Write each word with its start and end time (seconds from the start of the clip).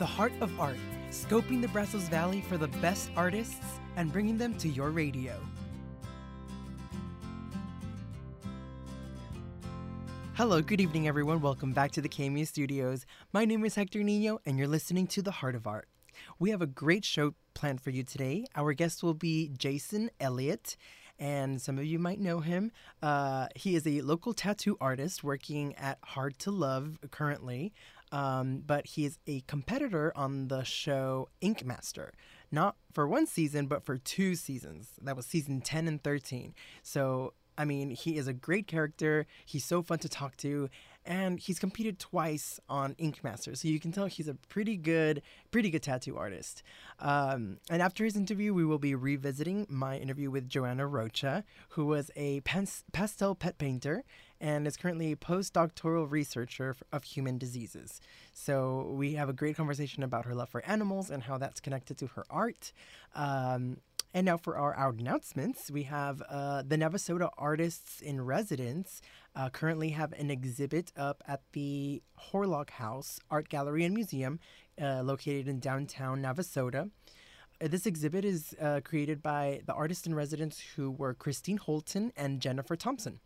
The 0.00 0.06
Heart 0.06 0.32
of 0.40 0.58
Art, 0.58 0.78
scoping 1.10 1.60
the 1.60 1.68
Brazos 1.68 2.08
Valley 2.08 2.40
for 2.40 2.56
the 2.56 2.68
best 2.68 3.10
artists 3.16 3.78
and 3.96 4.10
bringing 4.10 4.38
them 4.38 4.54
to 4.54 4.66
your 4.66 4.88
radio. 4.88 5.38
Hello, 10.32 10.62
good 10.62 10.80
evening, 10.80 11.06
everyone. 11.06 11.42
Welcome 11.42 11.74
back 11.74 11.90
to 11.90 12.00
the 12.00 12.08
KAMU 12.08 12.46
Studios. 12.46 13.04
My 13.34 13.44
name 13.44 13.62
is 13.62 13.74
Hector 13.74 14.02
Nino, 14.02 14.40
and 14.46 14.56
you're 14.56 14.66
listening 14.66 15.06
to 15.08 15.20
The 15.20 15.32
Heart 15.32 15.54
of 15.54 15.66
Art. 15.66 15.86
We 16.38 16.48
have 16.48 16.62
a 16.62 16.66
great 16.66 17.04
show 17.04 17.34
planned 17.52 17.82
for 17.82 17.90
you 17.90 18.02
today. 18.02 18.46
Our 18.56 18.72
guest 18.72 19.02
will 19.02 19.12
be 19.12 19.50
Jason 19.58 20.10
Elliott, 20.18 20.78
and 21.18 21.60
some 21.60 21.76
of 21.76 21.84
you 21.84 21.98
might 21.98 22.18
know 22.18 22.40
him. 22.40 22.72
Uh, 23.02 23.48
he 23.54 23.76
is 23.76 23.86
a 23.86 24.00
local 24.00 24.32
tattoo 24.32 24.78
artist 24.80 25.22
working 25.22 25.74
at 25.76 25.98
Hard 26.02 26.38
to 26.38 26.50
Love 26.50 26.98
currently, 27.10 27.74
um, 28.12 28.62
but 28.66 28.86
he 28.86 29.04
is 29.04 29.18
a 29.26 29.40
competitor 29.42 30.12
on 30.16 30.48
the 30.48 30.62
show 30.62 31.28
Ink 31.40 31.64
Master. 31.64 32.12
Not 32.52 32.76
for 32.92 33.06
one 33.06 33.26
season, 33.26 33.66
but 33.66 33.84
for 33.84 33.96
two 33.96 34.34
seasons. 34.34 34.90
That 35.00 35.16
was 35.16 35.26
season 35.26 35.60
10 35.60 35.86
and 35.86 36.02
13. 36.02 36.54
So 36.82 37.34
I 37.60 37.66
mean, 37.66 37.90
he 37.90 38.16
is 38.16 38.26
a 38.26 38.32
great 38.32 38.66
character. 38.66 39.26
He's 39.44 39.66
so 39.66 39.82
fun 39.82 39.98
to 39.98 40.08
talk 40.08 40.34
to, 40.38 40.70
and 41.04 41.38
he's 41.38 41.58
competed 41.58 41.98
twice 41.98 42.58
on 42.70 42.94
Ink 42.96 43.22
Master, 43.22 43.54
so 43.54 43.68
you 43.68 43.78
can 43.78 43.92
tell 43.92 44.06
he's 44.06 44.28
a 44.28 44.34
pretty 44.48 44.78
good, 44.78 45.20
pretty 45.50 45.68
good 45.68 45.82
tattoo 45.82 46.16
artist. 46.16 46.62
Um, 47.00 47.58
and 47.68 47.82
after 47.82 48.02
his 48.02 48.16
interview, 48.16 48.54
we 48.54 48.64
will 48.64 48.78
be 48.78 48.94
revisiting 48.94 49.66
my 49.68 49.98
interview 49.98 50.30
with 50.30 50.48
Joana 50.48 50.90
Rocha, 50.90 51.44
who 51.70 51.84
was 51.84 52.10
a 52.16 52.40
pas- 52.40 52.84
pastel 52.92 53.34
pet 53.34 53.58
painter 53.58 54.04
and 54.40 54.66
is 54.66 54.76
currently 54.76 55.12
a 55.12 55.16
postdoctoral 55.16 56.10
researcher 56.10 56.76
of 56.92 57.04
human 57.04 57.38
diseases. 57.38 58.00
So 58.32 58.92
we 58.96 59.14
have 59.14 59.28
a 59.28 59.32
great 59.32 59.56
conversation 59.56 60.02
about 60.02 60.24
her 60.24 60.34
love 60.34 60.48
for 60.48 60.64
animals 60.64 61.10
and 61.10 61.22
how 61.22 61.38
that's 61.38 61.60
connected 61.60 61.98
to 61.98 62.06
her 62.08 62.24
art. 62.30 62.72
Um, 63.14 63.78
and 64.12 64.26
now 64.26 64.36
for 64.36 64.56
our, 64.56 64.74
our 64.74 64.90
announcements, 64.90 65.70
we 65.70 65.84
have 65.84 66.20
uh, 66.28 66.62
the 66.66 66.76
Navasota 66.76 67.30
Artists 67.38 68.00
in 68.00 68.20
Residence 68.20 69.00
uh, 69.36 69.50
currently 69.50 69.90
have 69.90 70.12
an 70.14 70.30
exhibit 70.30 70.92
up 70.96 71.22
at 71.28 71.42
the 71.52 72.02
Horlock 72.32 72.70
House 72.70 73.20
Art 73.30 73.48
Gallery 73.48 73.84
and 73.84 73.94
Museum 73.94 74.40
uh, 74.80 75.02
located 75.02 75.46
in 75.46 75.60
downtown 75.60 76.22
Navasota. 76.22 76.90
Uh, 77.62 77.68
this 77.68 77.86
exhibit 77.86 78.24
is 78.24 78.52
uh, 78.60 78.80
created 78.82 79.22
by 79.22 79.60
the 79.66 79.74
artists 79.74 80.06
in 80.06 80.14
residence 80.14 80.60
who 80.74 80.90
were 80.90 81.14
Christine 81.14 81.58
Holton 81.58 82.12
and 82.16 82.40
Jennifer 82.40 82.74
Thompson 82.74 83.20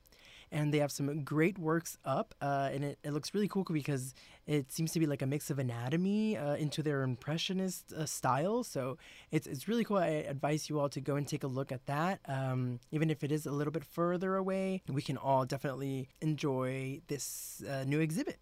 and 0.54 0.72
they 0.72 0.78
have 0.78 0.92
some 0.92 1.24
great 1.24 1.58
works 1.58 1.98
up 2.04 2.34
uh, 2.40 2.70
and 2.72 2.84
it, 2.84 2.98
it 3.02 3.12
looks 3.12 3.34
really 3.34 3.48
cool 3.48 3.64
because 3.64 4.14
it 4.46 4.70
seems 4.72 4.92
to 4.92 5.00
be 5.00 5.06
like 5.06 5.20
a 5.20 5.26
mix 5.26 5.50
of 5.50 5.58
anatomy 5.58 6.36
uh, 6.36 6.54
into 6.54 6.82
their 6.82 7.02
impressionist 7.02 7.92
uh, 7.92 8.06
style 8.06 8.62
so 8.62 8.96
it's, 9.30 9.46
it's 9.46 9.68
really 9.68 9.84
cool 9.84 9.98
i 9.98 10.06
advise 10.06 10.70
you 10.70 10.78
all 10.78 10.88
to 10.88 11.00
go 11.00 11.16
and 11.16 11.26
take 11.26 11.42
a 11.42 11.48
look 11.48 11.72
at 11.72 11.84
that 11.86 12.20
um, 12.26 12.78
even 12.92 13.10
if 13.10 13.22
it 13.22 13.32
is 13.32 13.44
a 13.44 13.50
little 13.50 13.72
bit 13.72 13.84
further 13.84 14.36
away 14.36 14.80
we 14.88 15.02
can 15.02 15.16
all 15.16 15.44
definitely 15.44 16.08
enjoy 16.20 17.00
this 17.08 17.62
uh, 17.68 17.84
new 17.84 18.00
exhibit 18.00 18.38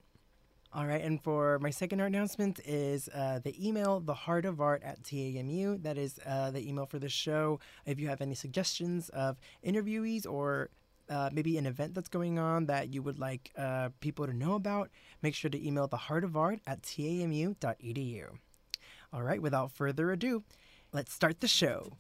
all 0.75 0.87
right, 0.87 1.03
and 1.05 1.23
for 1.23 1.59
my 1.59 1.69
second 1.69 2.01
announcement 2.01 2.59
is 2.65 3.07
uh, 3.15 3.41
the 3.45 3.55
email, 3.63 4.01
the 4.01 4.15
heart 4.15 4.47
of 4.47 4.59
art 4.59 4.83
at 4.83 5.03
TAMU. 5.03 5.83
That 5.83 5.99
is 5.99 6.19
uh, 6.27 6.51
the 6.51 6.67
email 6.67 6.87
for 6.87 6.99
the 6.99 7.11
show. 7.11 7.61
If 7.85 8.01
you 8.01 8.09
have 8.09 8.23
any 8.23 8.35
suggestions 8.35 9.11
of 9.11 9.37
interviewees 9.63 10.27
or 10.27 10.71
uh, 11.13 11.29
maybe 11.31 11.59
an 11.59 11.67
event 11.67 11.95
that's 11.95 12.09
going 12.09 12.39
on 12.39 12.67
that 12.67 12.93
you 12.93 13.03
would 13.03 13.19
like 13.19 13.53
uh, 13.59 13.91
people 14.01 14.27
to 14.27 14.33
know 14.33 14.55
about, 14.55 14.89
make 15.21 15.35
sure 15.35 15.51
to 15.51 15.67
email 15.67 15.87
the 15.87 15.97
heart 15.97 16.25
of 16.25 16.37
art 16.37 16.61
at 16.67 16.83
tamu.edu. 16.83 18.25
All 19.13 19.23
right, 19.23 19.43
without 19.43 19.71
further 19.71 20.11
ado, 20.11 20.43
let's 20.93 21.13
start 21.13 21.41
the 21.41 21.49
show. 21.49 21.93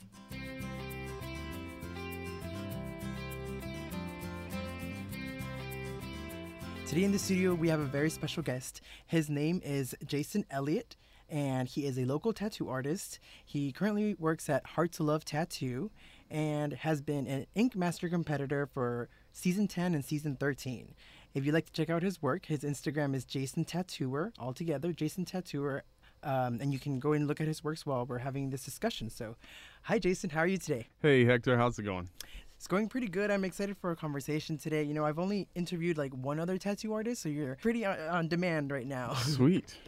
Today 6.87 7.05
in 7.05 7.12
the 7.12 7.19
studio, 7.19 7.55
we 7.55 7.69
have 7.69 7.81
a 7.81 7.84
very 7.84 8.11
special 8.11 8.43
guest. 8.43 8.81
His 9.06 9.28
name 9.28 9.61
is 9.62 9.95
Jason 10.06 10.47
Elliott, 10.51 10.97
and 11.28 11.69
he 11.69 11.87
is 11.87 11.99
a 11.99 12.05
local 12.05 12.33
tattoo 12.33 12.69
artist. 12.69 13.19
He 13.45 13.72
currently 13.72 14.15
works 14.19 14.49
at 14.49 14.67
Hard 14.67 14.93
to 14.93 15.03
Love 15.03 15.25
Tattoo 15.25 15.91
and 16.32 16.72
has 16.72 17.03
been 17.03 17.26
an 17.26 17.47
Ink 17.54 17.76
Master 17.76 18.09
competitor 18.09 18.66
for 18.66 19.09
season 19.32 19.69
10 19.69 19.94
and 19.94 20.04
season 20.04 20.34
13. 20.34 20.94
If 21.34 21.44
you'd 21.44 21.53
like 21.53 21.66
to 21.66 21.72
check 21.72 21.91
out 21.91 22.03
his 22.03 22.22
work, 22.22 22.47
his 22.47 22.60
Instagram 22.60 23.15
is 23.15 23.25
Jason 23.25 23.65
Tattooer, 23.65 24.32
altogether, 24.38 24.92
Jason 24.92 25.25
Tattooer. 25.25 25.82
Um, 26.25 26.59
and 26.60 26.72
you 26.72 26.78
can 26.78 27.00
go 27.00 27.12
and 27.12 27.26
look 27.26 27.41
at 27.41 27.48
his 27.48 27.62
works 27.65 27.84
while 27.84 28.06
we're 28.06 28.19
having 28.19 28.50
this 28.50 28.65
discussion. 28.65 29.10
So, 29.10 29.37
hi, 29.82 29.98
Jason. 29.98 30.31
How 30.31 30.41
are 30.41 30.47
you 30.47 30.56
today? 30.56 30.87
Hey, 31.00 31.25
Hector. 31.25 31.56
How's 31.56 31.78
it 31.78 31.82
going? 31.82 32.09
It's 32.56 32.69
going 32.69 32.88
pretty 32.88 33.09
good. 33.09 33.31
I'm 33.31 33.44
excited 33.44 33.76
for 33.76 33.91
a 33.91 33.97
conversation 33.97 34.56
today. 34.56 34.84
You 34.84 34.94
know, 34.94 35.04
I've 35.04 35.19
only 35.19 35.48
interviewed 35.56 35.98
like 35.98 36.12
one 36.12 36.38
other 36.38 36.59
tattoo 36.59 36.92
artist, 36.92 37.22
so 37.22 37.28
you're 37.28 37.56
pretty 37.56 37.84
on, 37.84 37.98
on 37.98 38.28
demand 38.28 38.71
right 38.71 38.87
now. 38.87 39.15
Sweet. 39.15 39.76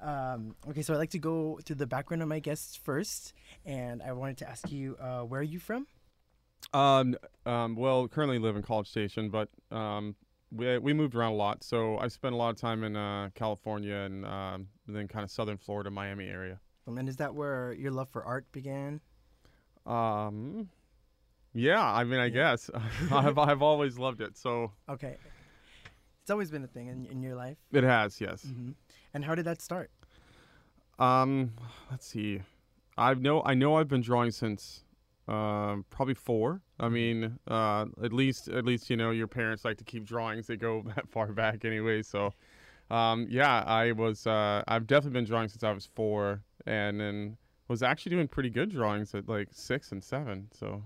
Um, 0.00 0.54
okay, 0.68 0.82
so 0.82 0.94
I'd 0.94 0.98
like 0.98 1.10
to 1.10 1.18
go 1.18 1.58
to 1.64 1.74
the 1.74 1.86
background 1.86 2.22
of 2.22 2.28
my 2.28 2.38
guests 2.38 2.76
first, 2.76 3.32
and 3.64 4.02
I 4.02 4.12
wanted 4.12 4.38
to 4.38 4.48
ask 4.48 4.70
you, 4.70 4.96
uh, 5.00 5.20
where 5.22 5.40
are 5.40 5.44
you 5.44 5.58
from? 5.58 5.86
Um, 6.72 7.16
um, 7.46 7.76
well, 7.76 8.06
currently 8.08 8.38
live 8.38 8.56
in 8.56 8.62
College 8.62 8.88
Station, 8.88 9.30
but 9.30 9.48
um, 9.70 10.14
we 10.52 10.78
we 10.78 10.92
moved 10.92 11.14
around 11.14 11.32
a 11.32 11.36
lot. 11.36 11.62
So 11.64 11.98
I 11.98 12.08
spent 12.08 12.34
a 12.34 12.36
lot 12.36 12.50
of 12.50 12.56
time 12.56 12.84
in 12.84 12.96
uh, 12.96 13.30
California 13.34 13.94
and 13.94 14.24
um, 14.26 14.68
then 14.86 15.08
kind 15.08 15.24
of 15.24 15.30
southern 15.30 15.56
Florida, 15.56 15.90
Miami 15.90 16.26
area. 16.26 16.60
Um, 16.86 16.98
and 16.98 17.08
is 17.08 17.16
that 17.16 17.34
where 17.34 17.72
your 17.72 17.90
love 17.90 18.08
for 18.08 18.24
art 18.24 18.50
began? 18.52 19.00
Um, 19.86 20.68
yeah, 21.54 21.82
I 21.84 22.04
mean, 22.04 22.20
I 22.20 22.28
guess 22.28 22.70
I've 23.10 23.38
I've 23.38 23.62
always 23.62 23.98
loved 23.98 24.20
it. 24.20 24.36
So 24.36 24.72
Okay, 24.88 25.16
it's 26.20 26.30
always 26.30 26.50
been 26.50 26.64
a 26.64 26.68
thing 26.68 26.88
in, 26.88 27.06
in 27.06 27.22
your 27.22 27.34
life. 27.34 27.56
it 27.72 27.84
has, 27.84 28.20
yes. 28.20 28.42
hmm 28.42 28.70
And 29.14 29.24
how 29.24 29.34
did 29.34 29.44
that 29.46 29.60
start? 29.60 29.90
Um, 30.98 31.52
let's 31.90 32.06
see. 32.06 32.42
I 32.96 33.14
know 33.14 33.42
I 33.44 33.54
know 33.54 33.76
I've 33.76 33.88
been 33.88 34.00
drawing 34.00 34.32
since 34.32 34.84
um, 35.28 35.84
probably 35.90 36.14
four. 36.14 36.62
I 36.80 36.88
mean, 36.88 37.38
uh, 37.46 37.86
at 38.02 38.12
least 38.12 38.48
at 38.48 38.64
least 38.64 38.90
you 38.90 38.96
know 38.96 39.10
your 39.10 39.28
parents 39.28 39.64
like 39.64 39.76
to 39.78 39.84
keep 39.84 40.04
drawings. 40.04 40.46
They 40.46 40.56
go 40.56 40.82
that 40.96 41.08
far 41.08 41.28
back 41.28 41.64
anyway. 41.64 42.02
So, 42.02 42.32
um, 42.90 43.26
yeah, 43.30 43.62
I 43.66 43.92
was. 43.92 44.26
Uh, 44.26 44.62
I've 44.66 44.86
definitely 44.86 45.18
been 45.18 45.26
drawing 45.26 45.48
since 45.48 45.62
I 45.62 45.72
was 45.72 45.86
four, 45.94 46.42
and 46.66 47.00
then 47.00 47.36
was 47.68 47.82
actually 47.82 48.10
doing 48.10 48.26
pretty 48.26 48.50
good 48.50 48.70
drawings 48.70 49.14
at 49.14 49.28
like 49.28 49.48
six 49.52 49.92
and 49.92 50.02
seven. 50.02 50.48
So, 50.58 50.82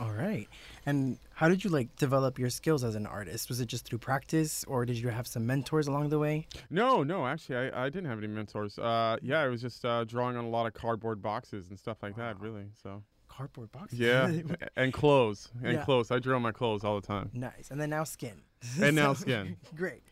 All 0.00 0.10
right. 0.12 0.48
And 0.86 1.18
how 1.34 1.48
did 1.48 1.64
you 1.64 1.70
like 1.70 1.94
develop 1.96 2.38
your 2.38 2.50
skills 2.50 2.82
as 2.84 2.94
an 2.94 3.06
artist? 3.06 3.48
Was 3.48 3.60
it 3.60 3.66
just 3.66 3.84
through 3.86 3.98
practice, 3.98 4.64
or 4.64 4.84
did 4.84 4.96
you 4.96 5.08
have 5.08 5.26
some 5.26 5.46
mentors 5.46 5.86
along 5.86 6.08
the 6.08 6.18
way? 6.18 6.46
no, 6.70 7.02
no, 7.02 7.26
actually, 7.26 7.56
I, 7.70 7.84
I 7.84 7.88
didn't 7.88 8.08
have 8.08 8.18
any 8.18 8.26
mentors. 8.26 8.78
Uh, 8.78 9.16
yeah, 9.22 9.40
I 9.40 9.48
was 9.48 9.60
just 9.60 9.84
uh, 9.84 10.04
drawing 10.04 10.36
on 10.36 10.44
a 10.44 10.48
lot 10.48 10.66
of 10.66 10.74
cardboard 10.74 11.22
boxes 11.22 11.70
and 11.70 11.78
stuff 11.78 11.98
like 12.02 12.16
that. 12.16 12.40
Really. 12.40 12.66
So. 12.82 13.02
Cardboard 13.28 13.72
boxes. 13.72 13.98
Yeah, 13.98 14.30
and 14.76 14.92
clothes 14.92 15.48
and 15.62 15.74
Yeah. 15.74 15.84
clothes. 15.84 16.10
I 16.12 16.18
drew 16.20 16.34
on 16.36 16.42
my 16.42 16.52
clothes 16.52 16.84
all 16.84 17.00
the 17.00 17.06
time. 17.06 17.30
nice. 17.32 17.68
And 17.70 17.80
then 17.80 17.90
now 17.90 18.04
skin. 18.04 18.42
And 18.80 18.94
now 18.94 19.12
skin. 19.24 19.56
Great. 19.74 20.02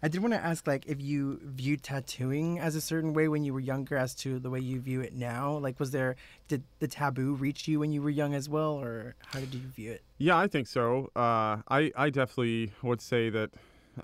I 0.00 0.06
did 0.08 0.20
want 0.20 0.32
to 0.32 0.44
ask, 0.44 0.66
like, 0.66 0.86
if 0.86 1.00
you 1.00 1.40
viewed 1.42 1.82
tattooing 1.82 2.60
as 2.60 2.76
a 2.76 2.80
certain 2.80 3.12
way 3.14 3.26
when 3.26 3.42
you 3.42 3.52
were 3.52 3.60
younger, 3.60 3.96
as 3.96 4.14
to 4.16 4.38
the 4.38 4.48
way 4.48 4.60
you 4.60 4.80
view 4.80 5.00
it 5.00 5.12
now. 5.12 5.58
Like, 5.58 5.80
was 5.80 5.90
there 5.90 6.14
did 6.46 6.62
the 6.78 6.86
taboo 6.86 7.34
reach 7.34 7.66
you 7.66 7.80
when 7.80 7.90
you 7.90 8.00
were 8.00 8.10
young 8.10 8.32
as 8.32 8.48
well, 8.48 8.72
or 8.72 9.16
how 9.32 9.40
did 9.40 9.52
you 9.54 9.60
view 9.60 9.90
it? 9.92 10.02
Yeah, 10.18 10.38
I 10.38 10.46
think 10.46 10.68
so. 10.68 11.10
Uh, 11.16 11.62
I 11.68 11.90
I 11.96 12.10
definitely 12.10 12.72
would 12.82 13.00
say 13.00 13.28
that 13.30 13.50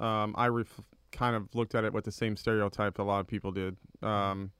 um, 0.00 0.34
I 0.36 0.48
ref- 0.48 0.80
kind 1.12 1.36
of 1.36 1.54
looked 1.54 1.76
at 1.76 1.84
it 1.84 1.92
with 1.92 2.04
the 2.04 2.12
same 2.12 2.36
stereotype 2.36 2.98
a 2.98 3.02
lot 3.02 3.20
of 3.20 3.28
people 3.28 3.52
did. 3.52 3.76
Um, 4.02 4.50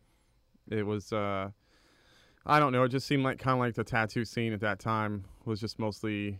it 0.70 0.86
was 0.86 1.12
uh, 1.12 1.50
I 2.46 2.60
don't 2.60 2.72
know. 2.72 2.84
It 2.84 2.90
just 2.90 3.08
seemed 3.08 3.24
like 3.24 3.38
kind 3.40 3.54
of 3.54 3.60
like 3.60 3.74
the 3.74 3.84
tattoo 3.84 4.24
scene 4.24 4.52
at 4.52 4.60
that 4.60 4.78
time 4.78 5.24
was 5.44 5.58
just 5.60 5.80
mostly. 5.80 6.38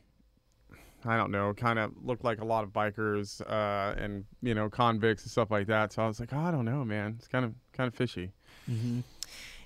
I 1.06 1.16
don't 1.16 1.30
know, 1.30 1.52
kind 1.54 1.78
of 1.78 1.92
looked 2.02 2.24
like 2.24 2.40
a 2.40 2.44
lot 2.44 2.64
of 2.64 2.70
bikers 2.70 3.40
uh, 3.42 3.94
and 4.00 4.24
you 4.42 4.54
know 4.54 4.68
convicts 4.68 5.24
and 5.24 5.30
stuff 5.30 5.50
like 5.50 5.66
that. 5.68 5.92
So 5.92 6.02
I 6.02 6.06
was 6.06 6.20
like, 6.20 6.32
oh, 6.32 6.38
I 6.38 6.50
don't 6.50 6.64
know, 6.64 6.84
man. 6.84 7.16
It's 7.18 7.28
kind 7.28 7.44
of 7.44 7.54
kind 7.72 7.88
of 7.88 7.94
fishy. 7.94 8.32
Mm-hmm. 8.70 9.00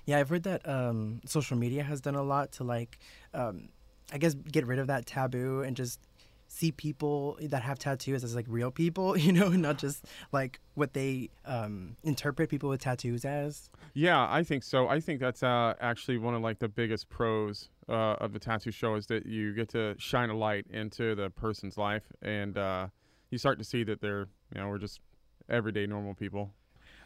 Yeah, 0.05 0.19
I've 0.19 0.29
heard 0.29 0.43
that 0.43 0.67
um, 0.67 1.21
social 1.25 1.55
media 1.57 1.83
has 1.83 2.01
done 2.01 2.15
a 2.15 2.23
lot 2.23 2.51
to 2.53 2.63
like, 2.63 2.97
um, 3.33 3.69
I 4.11 4.17
guess, 4.17 4.33
get 4.33 4.65
rid 4.65 4.79
of 4.79 4.87
that 4.87 5.05
taboo 5.05 5.61
and 5.61 5.75
just 5.75 5.99
see 6.51 6.71
people 6.71 7.37
that 7.41 7.61
have 7.61 7.79
tattoos 7.79 8.23
as 8.23 8.35
like 8.35 8.45
real 8.49 8.71
people, 8.71 9.15
you 9.25 9.31
know, 9.31 9.49
not 9.49 9.77
just 9.77 10.05
like 10.33 10.59
what 10.73 10.93
they 10.93 11.29
um, 11.45 11.95
interpret 12.03 12.49
people 12.49 12.67
with 12.69 12.81
tattoos 12.81 13.23
as. 13.23 13.69
Yeah, 13.93 14.27
I 14.29 14.43
think 14.43 14.63
so. 14.63 14.87
I 14.89 14.99
think 14.99 15.19
that's 15.21 15.43
uh, 15.43 15.75
actually 15.79 16.17
one 16.17 16.33
of 16.35 16.41
like 16.41 16.59
the 16.59 16.67
biggest 16.67 17.07
pros 17.09 17.69
uh, 17.87 18.15
of 18.19 18.33
the 18.33 18.39
tattoo 18.39 18.71
show 18.71 18.95
is 18.95 19.05
that 19.07 19.25
you 19.25 19.53
get 19.53 19.69
to 19.69 19.95
shine 19.97 20.29
a 20.29 20.35
light 20.37 20.65
into 20.71 21.15
the 21.15 21.29
person's 21.29 21.77
life, 21.77 22.03
and 22.21 22.57
uh, 22.57 22.87
you 23.29 23.37
start 23.37 23.57
to 23.59 23.63
see 23.63 23.83
that 23.83 24.01
they're, 24.01 24.27
you 24.53 24.59
know, 24.61 24.67
we're 24.67 24.77
just 24.79 24.99
everyday 25.49 25.85
normal 25.87 26.13
people. 26.13 26.51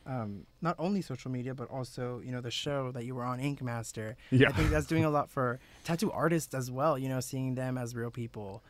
um, 0.05 0.45
not 0.61 0.75
only 0.79 1.01
social 1.01 1.31
media 1.31 1.53
but 1.55 1.69
also 1.69 2.19
you 2.25 2.31
know 2.33 2.41
the 2.41 2.51
show 2.51 2.91
that 2.91 3.05
you 3.05 3.15
were 3.15 3.23
on, 3.23 3.39
Ink 3.39 3.61
Master. 3.61 4.17
Yeah. 4.31 4.49
I 4.49 4.51
think 4.51 4.69
that's 4.69 4.85
doing 4.85 5.05
a 5.05 5.09
lot 5.17 5.29
for 5.29 5.59
tattoo 5.85 6.11
artists 6.11 6.53
as 6.53 6.69
well. 6.69 6.97
You 6.97 7.07
know, 7.09 7.21
seeing 7.21 7.55
them 7.55 7.77
as 7.77 7.95
real 7.95 8.11
people. 8.11 8.63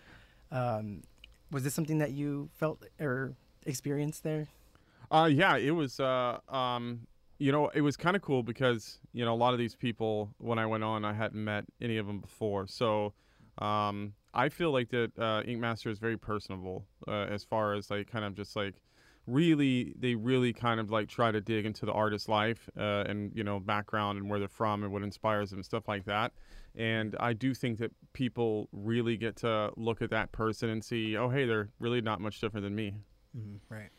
Um, 0.53 1.01
was 1.51 1.63
this 1.63 1.73
something 1.73 1.97
that 1.97 2.11
you 2.11 2.49
felt 2.53 2.83
or 2.99 3.33
experienced 3.65 4.23
there? 4.23 4.47
Uh, 5.11 5.29
yeah, 5.31 5.57
it 5.57 5.71
was. 5.71 5.99
Uh, 5.99 6.39
um, 6.47 7.01
you 7.39 7.51
know, 7.51 7.67
it 7.69 7.81
was 7.81 7.97
kind 7.97 8.15
of 8.15 8.21
cool 8.21 8.43
because 8.43 8.99
you 9.11 9.25
know 9.25 9.33
a 9.33 9.35
lot 9.35 9.53
of 9.53 9.59
these 9.59 9.75
people 9.75 10.33
when 10.37 10.59
I 10.59 10.65
went 10.65 10.83
on, 10.83 11.03
I 11.03 11.13
hadn't 11.13 11.43
met 11.43 11.65
any 11.81 11.97
of 11.97 12.07
them 12.07 12.19
before. 12.19 12.67
So 12.67 13.13
um, 13.57 14.13
I 14.33 14.49
feel 14.49 14.71
like 14.71 14.89
that 14.89 15.17
uh, 15.19 15.41
Ink 15.45 15.59
Master 15.59 15.89
is 15.89 15.99
very 15.99 16.17
personable 16.17 16.85
uh, 17.07 17.25
as 17.29 17.43
far 17.43 17.73
as 17.73 17.91
like 17.91 18.09
kind 18.09 18.23
of 18.23 18.35
just 18.35 18.55
like 18.55 18.75
really 19.25 19.93
they 19.97 20.15
really 20.15 20.51
kind 20.51 20.79
of 20.79 20.91
like 20.91 21.07
try 21.07 21.31
to 21.31 21.39
dig 21.39 21.65
into 21.65 21.85
the 21.85 21.93
artist's 21.93 22.27
life 22.27 22.69
uh, 22.77 23.03
and 23.07 23.31
you 23.33 23.43
know 23.43 23.59
background 23.59 24.17
and 24.17 24.29
where 24.29 24.39
they're 24.39 24.47
from 24.47 24.83
and 24.83 24.91
what 24.91 25.01
inspires 25.01 25.49
them 25.49 25.59
and 25.59 25.65
stuff 25.65 25.87
like 25.87 26.05
that 26.05 26.33
and 26.75 27.15
i 27.19 27.33
do 27.33 27.53
think 27.53 27.77
that 27.79 27.91
people 28.13 28.67
really 28.71 29.15
get 29.17 29.35
to 29.35 29.71
look 29.77 30.01
at 30.01 30.09
that 30.09 30.31
person 30.31 30.69
and 30.69 30.83
see 30.83 31.15
oh 31.17 31.29
hey 31.29 31.45
they're 31.45 31.69
really 31.79 32.01
not 32.01 32.19
much 32.21 32.39
different 32.41 32.63
than 32.63 32.75
me 32.75 32.93
Mm-hmm. 33.37 33.73
Right. 33.73 33.89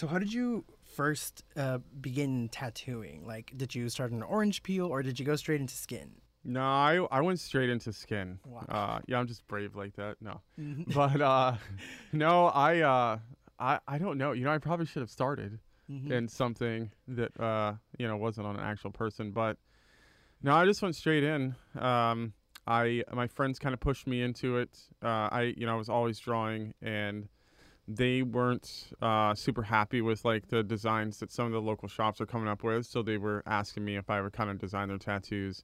So, 0.00 0.08
how 0.08 0.18
did 0.18 0.32
you 0.32 0.64
first 0.82 1.44
uh, 1.56 1.78
begin 2.00 2.48
tattooing? 2.48 3.24
Like, 3.24 3.52
did 3.56 3.72
you 3.72 3.88
start 3.88 4.10
on 4.10 4.16
an 4.16 4.24
orange 4.24 4.64
peel 4.64 4.86
or 4.88 5.00
did 5.00 5.20
you 5.20 5.24
go 5.24 5.36
straight 5.36 5.60
into 5.60 5.76
skin? 5.76 6.10
no 6.46 6.60
i, 6.60 6.96
I 7.12 7.20
went 7.20 7.38
straight 7.40 7.70
into 7.70 7.92
skin 7.92 8.38
Wow. 8.44 8.66
uh, 8.68 8.98
yeah 9.06 9.18
i'm 9.20 9.26
just 9.28 9.46
brave 9.46 9.76
like 9.76 9.94
that 9.94 10.16
no 10.20 10.40
Mhm. 10.60 10.92
but 10.94 11.20
uh, 11.20 11.56
no 12.12 12.46
i 12.48 12.80
uh, 12.80 13.18
I, 13.58 13.78
I 13.86 13.96
don't 13.98 14.18
know 14.18 14.32
you 14.32 14.44
know 14.44 14.50
i 14.50 14.58
probably 14.58 14.86
should 14.86 15.00
have 15.02 15.10
started 15.10 15.60
Mhm. 15.90 16.10
in 16.10 16.28
something 16.28 16.90
that 17.08 17.38
uh, 17.40 17.74
you 17.98 18.08
know 18.08 18.16
wasn't 18.16 18.46
on 18.46 18.56
an 18.56 18.62
actual 18.64 18.90
person. 18.90 19.30
But 19.32 19.58
no, 20.44 20.54
I 20.54 20.66
just 20.66 20.82
went 20.82 20.94
straight 20.94 21.24
in. 21.24 21.56
Um, 21.78 22.34
I 22.66 23.02
my 23.12 23.26
friends 23.26 23.58
kind 23.58 23.72
of 23.72 23.80
pushed 23.80 24.06
me 24.06 24.22
into 24.22 24.58
it. 24.58 24.78
Uh, 25.02 25.28
I 25.32 25.54
you 25.56 25.66
know 25.66 25.72
I 25.72 25.76
was 25.76 25.88
always 25.88 26.18
drawing, 26.18 26.74
and 26.82 27.28
they 27.88 28.22
weren't 28.22 28.92
uh, 29.00 29.34
super 29.34 29.62
happy 29.62 30.02
with 30.02 30.24
like 30.24 30.48
the 30.48 30.62
designs 30.62 31.18
that 31.18 31.32
some 31.32 31.46
of 31.46 31.52
the 31.52 31.60
local 31.60 31.88
shops 31.88 32.20
are 32.20 32.26
coming 32.26 32.48
up 32.48 32.62
with. 32.62 32.86
So 32.86 33.02
they 33.02 33.16
were 33.16 33.42
asking 33.46 33.84
me 33.84 33.96
if 33.96 34.10
I 34.10 34.20
would 34.20 34.32
kind 34.32 34.50
of 34.50 34.58
design 34.58 34.88
their 34.88 34.98
tattoos. 34.98 35.62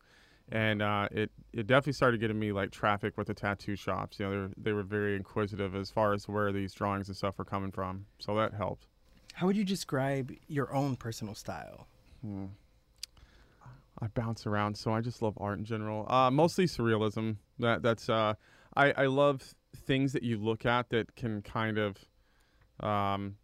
And 0.53 0.83
uh, 0.83 1.09
it, 1.13 1.31
it 1.53 1.67
definitely 1.69 1.93
started 1.93 2.21
getting 2.21 2.39
me 2.39 2.51
like 2.51 2.73
traffic 2.73 3.17
with 3.17 3.29
the 3.29 3.35
tattoo 3.35 3.77
shops. 3.77 4.19
You 4.19 4.27
know, 4.27 4.31
they 4.33 4.39
were, 4.39 4.51
they 4.57 4.73
were 4.73 4.83
very 4.83 5.15
inquisitive 5.15 5.77
as 5.77 5.91
far 5.91 6.13
as 6.13 6.27
where 6.27 6.53
these 6.53 6.73
drawings 6.75 7.07
and 7.09 7.17
stuff 7.17 7.39
were 7.39 7.45
coming 7.45 7.71
from. 7.71 8.07
So 8.19 8.35
that 8.35 8.55
helped. 8.55 8.87
How 9.35 9.47
would 9.47 9.57
you 9.57 9.65
describe 9.65 10.33
your 10.49 10.75
own 10.75 10.97
personal 10.97 11.35
style? 11.35 11.87
Hmm. 12.23 12.47
I 14.03 14.07
bounce 14.09 14.47
around, 14.47 14.77
so 14.77 14.93
I 14.93 15.01
just 15.01 15.21
love 15.23 15.35
art 15.39 15.59
in 15.59 15.65
general. 15.65 16.11
Uh, 16.11 16.31
mostly 16.31 16.67
surrealism. 16.67 17.37
That 17.59 17.83
that's 17.83 18.09
uh, 18.09 18.35
I 18.75 18.93
I 18.93 19.07
love 19.07 19.55
things 19.77 20.13
that 20.13 20.23
you 20.23 20.39
look 20.39 20.65
at 20.65 20.91
that 20.91 21.15
can 21.17 21.43
kind 21.43 21.79
of 21.79 21.97
um, 22.81 23.37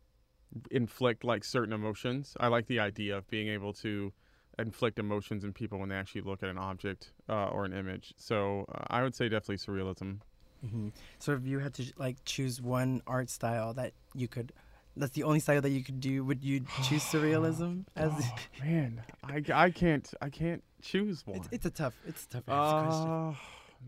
inflict 0.71 1.25
like 1.25 1.45
certain 1.45 1.73
emotions. 1.73 2.37
I 2.41 2.49
like 2.49 2.67
the 2.67 2.81
idea 2.81 3.17
of 3.17 3.29
being 3.29 3.49
able 3.49 3.73
to 3.75 4.13
inflict 4.59 4.99
emotions 4.99 5.45
in 5.45 5.53
people 5.53 5.79
when 5.79 5.89
they 5.89 5.97
actually 5.97 6.23
look 6.23 6.43
at 6.43 6.49
an 6.49 6.59
object 6.59 7.13
uh, 7.29 7.49
or 7.49 7.65
an 7.65 7.73
image. 7.73 8.15
So 8.17 8.65
uh, 8.75 8.85
I 8.89 9.03
would 9.03 9.15
say 9.15 9.29
definitely 9.29 9.59
surrealism. 9.59 10.21
hmm 10.67 10.89
So, 11.19 11.33
if 11.33 11.45
you 11.47 11.59
had 11.59 11.75
to 11.75 11.85
like 11.99 12.17
choose 12.25 12.61
one 12.63 13.03
art 13.07 13.29
style 13.29 13.75
that 13.75 13.93
you 14.15 14.29
could, 14.29 14.53
that's 14.97 15.13
the 15.13 15.23
only 15.25 15.41
style 15.41 15.61
that 15.61 15.71
you 15.71 15.83
could 15.85 16.01
do, 16.01 16.25
would 16.25 16.43
you 16.43 16.61
choose 16.85 17.03
surrealism? 17.13 17.85
As 17.97 18.13
oh, 18.15 18.37
man, 18.65 19.03
I, 19.25 19.43
I 19.53 19.71
can't 19.71 20.13
I 20.21 20.29
can't 20.31 20.63
choose 20.83 21.27
one. 21.27 21.37
it's, 21.39 21.49
it's 21.53 21.67
a 21.67 21.71
tough, 21.71 21.95
it's 22.07 22.25
a 22.25 22.29
tough 22.29 22.47
question. 22.47 23.11
Oh 23.11 23.37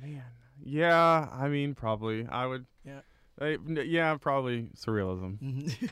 man, 0.03 0.23
yeah. 0.65 1.29
I 1.33 1.49
mean, 1.49 1.75
probably 1.75 2.27
I 2.29 2.47
would. 2.47 2.67
Yeah. 2.85 3.01
I, 3.41 3.53
n- 3.53 3.85
yeah, 3.87 4.17
probably 4.17 4.69
surrealism. 4.77 5.39
Mhm. 5.39 5.91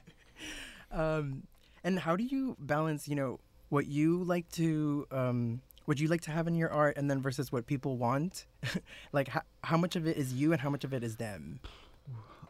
um, 0.91 1.45
and 1.85 1.99
how 1.99 2.17
do 2.17 2.25
you 2.25 2.57
balance, 2.59 3.07
you 3.07 3.15
know, 3.15 3.39
what 3.69 3.87
you 3.87 4.25
like 4.25 4.49
to, 4.53 5.07
um, 5.13 5.61
what 5.85 6.01
you 6.01 6.09
like 6.09 6.23
to 6.23 6.33
have 6.33 6.49
in 6.49 6.57
your 6.57 6.71
art, 6.71 6.97
and 6.97 7.09
then 7.09 7.21
versus 7.23 7.53
what 7.53 7.67
people 7.67 7.97
want? 7.97 8.47
like, 9.13 9.29
how, 9.29 9.43
how 9.63 9.77
much 9.77 9.95
of 9.95 10.07
it 10.09 10.17
is 10.17 10.33
you, 10.33 10.53
and 10.53 10.61
how 10.61 10.71
much 10.71 10.83
of 10.83 10.93
it 10.93 11.05
is 11.05 11.17
them? 11.17 11.61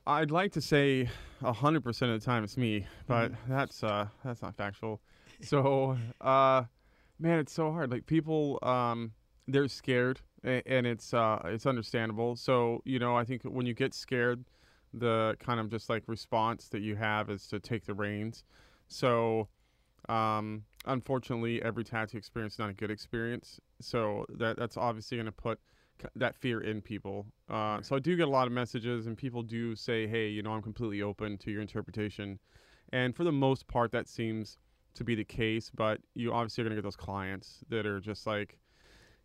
I'd 0.07 0.31
like 0.31 0.53
to 0.53 0.61
say 0.61 1.09
hundred 1.43 1.83
percent 1.83 2.13
of 2.13 2.21
the 2.21 2.25
time 2.25 2.45
it's 2.45 2.57
me, 2.57 2.87
but 3.07 3.33
Mhm. 3.33 3.37
that's 3.49 3.83
uh 3.83 4.09
that's 4.25 4.43
not 4.43 4.55
factual. 4.57 5.01
So, 5.43 5.99
uh, 6.21 6.65
man, 7.19 7.39
it's 7.41 7.53
so 7.53 7.73
hard. 7.73 7.91
Like 7.91 8.07
people, 8.07 8.59
um, 8.63 9.13
they're 9.49 9.69
scared, 9.69 10.21
and, 10.43 10.63
and 10.65 10.87
it's 10.87 11.13
uh 11.13 11.41
it's 11.47 11.67
understandable. 11.67 12.37
So 12.37 12.83
you 12.85 12.99
know, 12.99 13.17
I 13.17 13.25
think 13.25 13.43
when 13.43 13.67
you 13.67 13.75
get 13.75 13.95
scared, 13.95 14.45
the 14.95 15.37
kind 15.41 15.59
of 15.61 15.69
just 15.71 15.91
like 15.91 16.05
response 16.07 16.69
that 16.69 16.81
you 16.83 16.97
have 16.97 17.29
is 17.29 17.47
to 17.49 17.59
take 17.61 17.85
the 17.85 17.95
reins. 17.95 18.45
So, 18.89 19.49
um, 20.09 20.65
unfortunately, 20.87 21.61
every 21.63 21.83
tattoo 21.85 22.17
experience 22.17 22.55
is 22.55 22.59
not 22.61 22.71
a 22.71 22.75
good 22.75 22.91
experience. 22.93 23.61
So 23.81 24.25
that 24.31 24.57
that's 24.57 24.77
obviously 24.77 25.17
going 25.17 25.27
to 25.27 25.33
put 25.33 25.59
that 26.17 26.37
fear 26.37 26.61
in 26.61 26.81
people. 26.81 27.27
Uh, 27.49 27.81
so 27.83 27.97
I 27.97 27.99
do 27.99 28.17
get 28.17 28.29
a 28.29 28.31
lot 28.31 28.47
of 28.47 28.53
messages, 28.53 29.07
and 29.07 29.17
people 29.17 29.43
do 29.43 29.75
say, 29.77 30.07
"Hey, 30.07 30.29
you 30.29 30.43
know, 30.43 30.53
I'm 30.53 30.63
completely 30.63 31.03
open 31.03 31.39
to 31.39 31.51
your 31.51 31.63
interpretation," 31.63 32.39
and 32.93 33.15
for 33.15 33.25
the 33.25 33.33
most 33.33 33.67
part, 33.69 33.93
that 33.93 34.09
seems 34.09 34.59
to 34.95 35.05
be 35.05 35.15
the 35.15 35.25
case. 35.25 35.71
But 35.71 36.01
you 36.15 36.33
obviously 36.33 36.63
are 36.63 36.65
going 36.65 36.77
to 36.77 36.83
get 36.83 36.87
those 36.87 36.97
clients 36.97 37.65
that 37.69 37.87
are 37.87 38.01
just 38.01 38.27
like, 38.27 38.59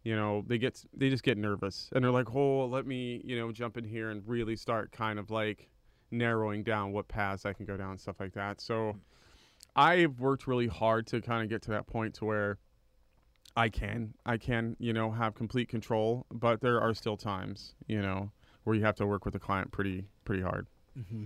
you 0.03 0.15
know, 0.15 0.44
they 0.47 0.57
get 0.57 0.83
they 0.94 1.09
just 1.09 1.23
get 1.23 1.38
nervous, 1.38 1.89
and 1.94 2.03
they're 2.03 2.12
like, 2.12 2.33
"Oh, 2.35 2.65
let 2.65 2.85
me, 2.85 3.21
you 3.23 3.38
know, 3.38 3.51
jump 3.51 3.77
in 3.77 3.83
here 3.83 4.09
and 4.09 4.27
really 4.27 4.56
start 4.56 4.91
kind 4.91 5.19
of 5.19 5.31
like 5.31 5.69
narrowing 6.12 6.63
down 6.63 6.91
what 6.91 7.07
paths 7.07 7.45
I 7.45 7.53
can 7.53 7.65
go 7.65 7.77
down 7.77 7.91
and 7.91 8.00
stuff 8.00 8.19
like 8.19 8.33
that." 8.33 8.62
So. 8.62 8.95
I've 9.75 10.19
worked 10.19 10.47
really 10.47 10.68
hard 10.68 11.07
to 11.07 11.21
kind 11.21 11.44
of 11.44 11.50
get 11.50 11.62
to 11.62 11.71
that 11.71 11.88
point 11.88 12.15
to 12.15 12.25
where 12.25 12.57
I 13.56 13.69
can, 13.69 14.13
I 14.25 14.38
can, 14.38 14.75
you 14.80 14.94
know, 14.94 15.12
have 15.12 15.36
complete 15.36 15.68
control, 15.69 16.25
but 16.31 16.62
there 16.62 16.80
are 16.81 16.94
still 16.94 17.18
times, 17.18 17.75
you 17.88 18.01
know, 18.01 18.31
where 18.63 18.75
you 18.75 18.83
have 18.83 18.95
to 18.95 19.06
work 19.07 19.25
with 19.25 19.33
the 19.33 19.39
client 19.39 19.71
pretty, 19.71 20.06
pretty 20.25 20.42
hard. 20.42 20.68
hmm 20.95 21.24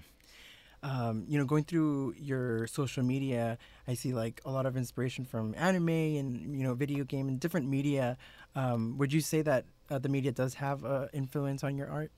Um, 0.83 1.25
you 1.27 1.39
know, 1.39 1.45
going 1.45 1.63
through 1.63 2.13
your 2.17 2.67
social 2.67 3.03
media, 3.03 3.57
I 3.87 3.95
see 3.95 4.13
like 4.13 4.41
a 4.45 4.51
lot 4.51 4.65
of 4.67 4.77
inspiration 4.77 5.25
from 5.25 5.55
anime 5.57 5.89
and 5.89 6.55
you 6.57 6.63
know, 6.63 6.75
video 6.75 7.03
game 7.03 7.27
and 7.27 7.39
different 7.39 7.67
media. 7.67 8.17
Um, 8.55 8.97
would 8.99 9.11
you 9.11 9.21
say 9.21 9.41
that 9.43 9.65
uh, 9.89 9.99
the 9.99 10.09
media 10.09 10.31
does 10.31 10.55
have 10.55 10.85
uh, 10.85 11.07
influence 11.13 11.63
on 11.63 11.77
your 11.77 11.89
art? 11.89 12.11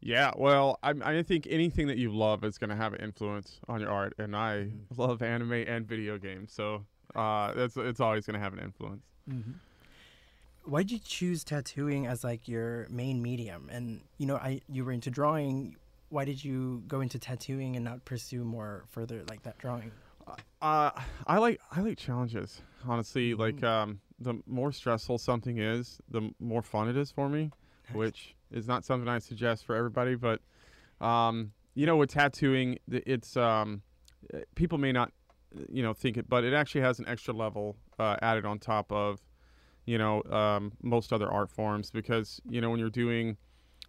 Yeah, 0.00 0.32
well, 0.36 0.78
I, 0.82 0.94
I 1.02 1.22
think 1.22 1.46
anything 1.50 1.86
that 1.88 1.98
you 1.98 2.10
love 2.14 2.42
is 2.42 2.56
going 2.58 2.70
to 2.70 2.76
have 2.76 2.94
an 2.94 3.00
influence 3.00 3.60
on 3.68 3.80
your 3.80 3.90
art, 3.90 4.14
and 4.18 4.34
I 4.34 4.72
Mhm. 4.72 4.86
love 4.96 5.20
anime 5.22 5.52
and 5.52 5.86
video 5.86 6.16
games, 6.18 6.52
so 6.52 6.86
uh, 7.14 7.52
that's 7.52 7.76
it's 7.76 8.00
always 8.00 8.24
going 8.24 8.34
to 8.34 8.40
have 8.40 8.54
an 8.54 8.60
influence. 8.60 9.04
Mm-hmm. 9.30 9.52
Why 10.64 10.82
did 10.82 10.90
you 10.92 10.98
choose 10.98 11.42
tattooing 11.44 12.06
as 12.06 12.22
like 12.22 12.46
your 12.48 12.86
main 12.90 13.22
medium? 13.22 13.68
And 13.72 14.00
you 14.18 14.26
know, 14.26 14.36
I 14.36 14.60
you 14.68 14.84
were 14.84 14.92
into 14.92 15.10
drawing. 15.10 15.76
Why 16.10 16.24
did 16.24 16.42
you 16.44 16.82
go 16.88 17.00
into 17.00 17.18
tattooing 17.18 17.76
and 17.76 17.84
not 17.84 18.04
pursue 18.04 18.44
more 18.44 18.84
further 18.88 19.22
like 19.28 19.42
that 19.44 19.58
drawing? 19.58 19.92
Uh, 20.60 20.90
I 21.26 21.38
like 21.38 21.60
I 21.72 21.80
like 21.80 21.98
challenges. 21.98 22.60
Honestly, 22.86 23.34
like 23.34 23.56
Mhm. 23.56 23.64
um, 23.64 24.00
the 24.18 24.34
more 24.46 24.70
stressful 24.72 25.18
something 25.18 25.58
is, 25.58 25.98
the 26.10 26.30
more 26.38 26.62
fun 26.62 26.88
it 26.88 26.96
is 26.96 27.10
for 27.10 27.28
me. 27.28 27.50
which 27.92 28.36
is 28.52 28.68
not 28.68 28.84
something 28.84 29.08
I 29.08 29.18
suggest 29.18 29.64
for 29.64 29.74
everybody. 29.74 30.14
But 30.14 30.40
um, 31.00 31.52
you 31.74 31.86
know, 31.86 31.96
with 31.96 32.10
tattooing, 32.10 32.78
it's 32.88 33.36
um, 33.36 33.82
uh, 34.32 34.38
people 34.54 34.78
may 34.78 34.92
not, 34.92 35.10
you 35.68 35.82
know, 35.82 35.92
think 35.92 36.16
it, 36.16 36.28
but 36.28 36.44
it 36.44 36.52
actually 36.52 36.82
has 36.82 37.00
an 37.00 37.08
extra 37.08 37.34
level 37.34 37.74
uh, 38.00 38.16
added 38.22 38.44
on 38.46 38.58
top 38.58 38.90
of, 38.90 39.20
you 39.86 39.98
know, 39.98 40.22
um, 40.24 40.72
most 40.82 41.12
other 41.12 41.30
art 41.30 41.50
forms 41.50 41.90
because 41.90 42.40
you 42.48 42.60
know 42.60 42.70
when 42.70 42.80
you're 42.80 42.90
doing. 42.90 43.36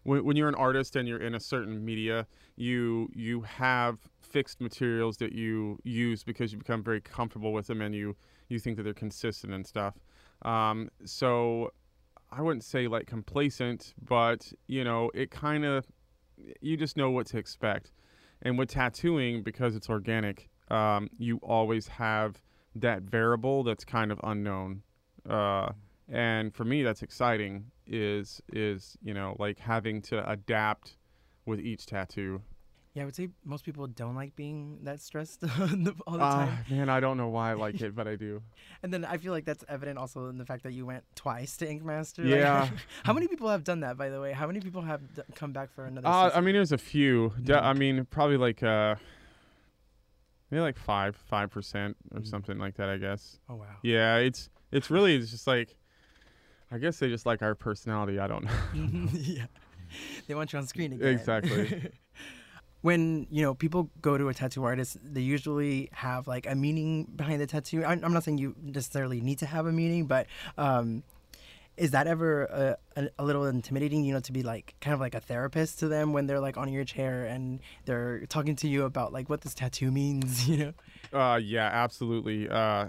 When, 0.03 0.25
when 0.25 0.35
you're 0.35 0.49
an 0.49 0.55
artist 0.55 0.95
and 0.95 1.07
you're 1.07 1.21
in 1.21 1.35
a 1.35 1.39
certain 1.39 1.85
media, 1.85 2.25
you 2.55 3.07
you 3.13 3.41
have 3.41 3.99
fixed 4.21 4.59
materials 4.59 5.17
that 5.17 5.31
you 5.31 5.77
use 5.83 6.23
because 6.23 6.51
you 6.51 6.57
become 6.57 6.81
very 6.81 7.01
comfortable 7.01 7.53
with 7.53 7.67
them 7.67 7.81
and 7.81 7.93
you 7.93 8.15
you 8.49 8.57
think 8.57 8.77
that 8.77 8.83
they're 8.83 8.95
consistent 8.95 9.53
and 9.53 9.65
stuff. 9.65 9.93
Um, 10.41 10.89
so 11.05 11.71
I 12.31 12.41
wouldn't 12.41 12.63
say 12.63 12.87
like 12.87 13.05
complacent, 13.05 13.93
but 14.03 14.51
you 14.67 14.83
know, 14.83 15.11
it 15.13 15.29
kind 15.29 15.65
of 15.65 15.85
you 16.61 16.77
just 16.77 16.97
know 16.97 17.11
what 17.11 17.27
to 17.27 17.37
expect. 17.37 17.91
And 18.41 18.57
with 18.57 18.69
tattooing, 18.69 19.43
because 19.43 19.75
it's 19.75 19.89
organic, 19.89 20.49
um, 20.69 21.09
you 21.19 21.37
always 21.43 21.87
have 21.87 22.41
that 22.75 23.03
variable 23.03 23.63
that's 23.63 23.85
kind 23.85 24.11
of 24.11 24.19
unknown. 24.23 24.83
Uh, 25.29 25.69
and 26.09 26.53
for 26.53 26.65
me, 26.65 26.83
that's 26.83 27.01
exciting. 27.01 27.65
Is 27.87 28.41
is 28.53 28.97
you 29.03 29.13
know 29.13 29.35
like 29.39 29.59
having 29.59 30.01
to 30.03 30.29
adapt 30.29 30.97
with 31.45 31.59
each 31.59 31.85
tattoo. 31.85 32.41
Yeah, 32.93 33.03
I 33.03 33.05
would 33.05 33.15
say 33.15 33.29
most 33.45 33.63
people 33.63 33.87
don't 33.87 34.15
like 34.15 34.35
being 34.35 34.79
that 34.83 34.99
stressed 34.99 35.43
all 35.59 35.67
the 35.67 35.93
all 36.05 36.17
the 36.17 36.23
Uh, 36.23 36.49
man, 36.69 36.89
I 36.89 36.99
don't 36.99 37.15
know 37.15 37.29
why 37.29 37.51
I 37.51 37.53
like 37.53 37.79
it, 37.87 37.95
but 37.95 38.05
I 38.07 38.15
do. 38.17 38.41
And 38.83 38.93
then 38.93 39.05
I 39.05 39.17
feel 39.17 39.31
like 39.31 39.45
that's 39.45 39.63
evident 39.69 39.97
also 39.97 40.27
in 40.27 40.37
the 40.37 40.45
fact 40.45 40.63
that 40.63 40.73
you 40.73 40.85
went 40.85 41.03
twice 41.15 41.55
to 41.57 41.69
Ink 41.69 41.83
Master. 41.85 42.23
Yeah. 42.23 42.69
how 43.03 43.13
many 43.13 43.27
people 43.29 43.47
have 43.49 43.63
done 43.63 43.79
that, 43.81 43.97
by 43.97 44.09
the 44.09 44.19
way? 44.19 44.33
How 44.33 44.45
many 44.45 44.59
people 44.59 44.81
have 44.81 45.01
d- 45.15 45.21
come 45.35 45.53
back 45.53 45.71
for 45.73 45.85
another 45.85 46.05
Uh, 46.07 46.31
I 46.33 46.41
mean, 46.41 46.53
there's 46.53 46.73
a 46.73 46.77
few. 46.77 47.31
De-. 47.41 47.57
I 47.63 47.71
mean, 47.71 48.05
probably 48.09 48.37
like 48.37 48.61
uh, 48.61 48.95
maybe 50.51 50.61
like 50.61 50.77
five, 50.77 51.15
five 51.15 51.49
percent 51.49 51.97
or 52.13 52.19
Mhm. 52.21 52.27
something 52.27 52.59
like 52.59 52.75
that. 52.75 52.89
I 52.89 52.97
guess. 52.97 53.39
oh, 53.49 53.55
wow. 53.55 53.65
Yeah, 53.81 54.17
it's 54.17 54.49
it's 54.71 54.91
really 54.91 55.15
it's 55.15 55.31
just 55.31 55.47
like, 55.47 55.75
I 56.71 56.77
guess 56.77 56.99
they 56.99 57.09
just 57.09 57.25
like 57.25 57.41
our 57.41 57.55
personality. 57.55 58.19
I 58.19 58.27
don't 58.27 58.43
know. 58.73 59.09
yeah. 59.13 59.45
They 60.27 60.35
want 60.35 60.53
you 60.53 60.59
on 60.59 60.67
screen 60.67 60.93
again. 60.93 61.07
Exactly. 61.07 61.91
when, 62.81 63.27
you 63.29 63.41
know, 63.43 63.53
people 63.53 63.89
go 64.01 64.17
to 64.17 64.29
a 64.29 64.33
tattoo 64.33 64.63
artist, 64.63 64.97
they 65.03 65.21
usually 65.21 65.89
have 65.91 66.27
like 66.27 66.47
a 66.47 66.55
meaning 66.55 67.05
behind 67.15 67.41
the 67.41 67.47
tattoo. 67.47 67.83
I'm, 67.85 68.03
I'm 68.03 68.13
not 68.13 68.23
saying 68.23 68.37
you 68.39 68.55
necessarily 68.61 69.21
need 69.21 69.39
to 69.39 69.45
have 69.45 69.65
a 69.67 69.71
meaning, 69.71 70.05
but 70.07 70.27
um, 70.57 71.03
is 71.81 71.91
that 71.91 72.05
ever 72.05 72.43
a, 72.43 72.77
a, 72.95 73.09
a 73.17 73.25
little 73.25 73.45
intimidating, 73.45 74.03
you 74.05 74.13
know, 74.13 74.19
to 74.19 74.31
be 74.31 74.43
like 74.43 74.75
kind 74.81 74.93
of 74.93 74.99
like 74.99 75.15
a 75.15 75.19
therapist 75.19 75.79
to 75.79 75.87
them 75.87 76.13
when 76.13 76.27
they're 76.27 76.39
like 76.39 76.55
on 76.55 76.71
your 76.71 76.83
chair 76.83 77.25
and 77.25 77.59
they're 77.85 78.23
talking 78.27 78.55
to 78.55 78.67
you 78.67 78.83
about 78.83 79.11
like 79.11 79.31
what 79.31 79.41
this 79.41 79.55
tattoo 79.55 79.89
means, 79.89 80.47
you 80.47 80.73
know? 81.11 81.19
Uh, 81.19 81.37
yeah, 81.37 81.67
absolutely. 81.73 82.47
Uh, 82.47 82.87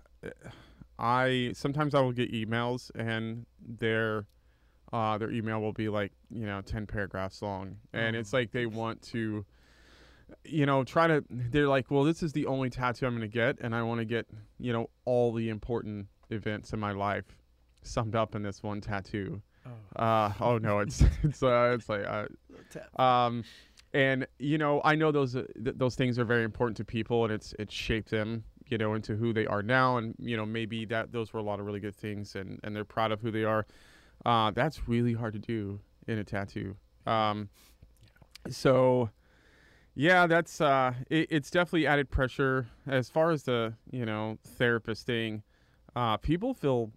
I 0.98 1.52
sometimes 1.54 1.94
I 1.94 2.00
will 2.00 2.12
get 2.12 2.30
emails 2.32 2.90
and 2.94 3.46
their 3.66 4.26
uh, 4.92 5.16
their 5.16 5.30
email 5.30 5.62
will 5.62 5.72
be 5.72 5.88
like 5.88 6.12
you 6.30 6.44
know 6.44 6.60
ten 6.60 6.86
paragraphs 6.86 7.40
long, 7.40 7.78
and 7.94 8.14
Oh 8.14 8.18
it's 8.18 8.34
like 8.34 8.52
they 8.52 8.66
want 8.66 9.00
to, 9.04 9.46
you 10.44 10.66
know, 10.66 10.84
try 10.84 11.06
to. 11.06 11.24
They're 11.30 11.66
like, 11.66 11.90
well, 11.90 12.04
this 12.04 12.22
is 12.22 12.34
the 12.34 12.44
only 12.44 12.68
tattoo 12.68 13.06
I'm 13.06 13.14
gonna 13.14 13.26
get, 13.26 13.56
and 13.62 13.74
I 13.74 13.82
want 13.84 14.00
to 14.00 14.04
get 14.04 14.26
you 14.60 14.74
know 14.74 14.90
all 15.06 15.32
the 15.32 15.48
important 15.48 16.08
events 16.28 16.74
in 16.74 16.78
my 16.78 16.92
life 16.92 17.24
summed 17.82 18.14
up 18.14 18.34
in 18.34 18.42
this 18.42 18.62
one 18.62 18.80
tattoo. 18.80 19.42
Oh. 19.66 20.02
Uh, 20.02 20.32
oh 20.40 20.58
no, 20.58 20.80
it's 20.80 21.02
it's 21.22 21.42
uh, 21.42 21.72
it's 21.74 21.88
like 21.88 22.04
uh, 22.06 23.00
um, 23.00 23.44
and 23.94 24.26
you 24.38 24.58
know, 24.58 24.80
I 24.84 24.94
know 24.94 25.12
those 25.12 25.36
uh, 25.36 25.44
th- 25.62 25.76
those 25.76 25.94
things 25.94 26.18
are 26.18 26.24
very 26.24 26.44
important 26.44 26.76
to 26.78 26.84
people, 26.84 27.24
and 27.24 27.32
it's 27.32 27.54
it's 27.58 27.74
shaped 27.74 28.10
them, 28.10 28.44
you 28.68 28.78
know, 28.78 28.94
into 28.94 29.16
who 29.16 29.32
they 29.32 29.46
are 29.46 29.62
now, 29.62 29.98
and 29.98 30.14
you 30.18 30.36
know, 30.36 30.46
maybe 30.46 30.84
that 30.86 31.12
those 31.12 31.32
were 31.32 31.40
a 31.40 31.42
lot 31.42 31.60
of 31.60 31.66
really 31.66 31.80
good 31.80 31.94
things, 31.94 32.34
and 32.34 32.58
and 32.64 32.74
they're 32.74 32.84
proud 32.84 33.12
of 33.12 33.20
who 33.20 33.30
they 33.30 33.44
are. 33.44 33.66
Uh, 34.24 34.50
that's 34.50 34.88
really 34.88 35.12
hard 35.12 35.32
to 35.34 35.38
do 35.38 35.80
in 36.06 36.18
a 36.18 36.24
tattoo. 36.24 36.76
Um, 37.06 37.48
so, 38.48 39.10
yeah, 39.94 40.26
that's 40.26 40.60
uh, 40.60 40.94
it, 41.10 41.28
it's 41.30 41.50
definitely 41.50 41.86
added 41.86 42.10
pressure 42.10 42.68
as 42.86 43.10
far 43.10 43.30
as 43.30 43.42
the 43.42 43.74
you 43.90 44.06
know 44.06 44.38
therapist 44.42 45.06
thing. 45.06 45.42
Uh, 45.94 46.16
people 46.16 46.54
feel 46.54 46.90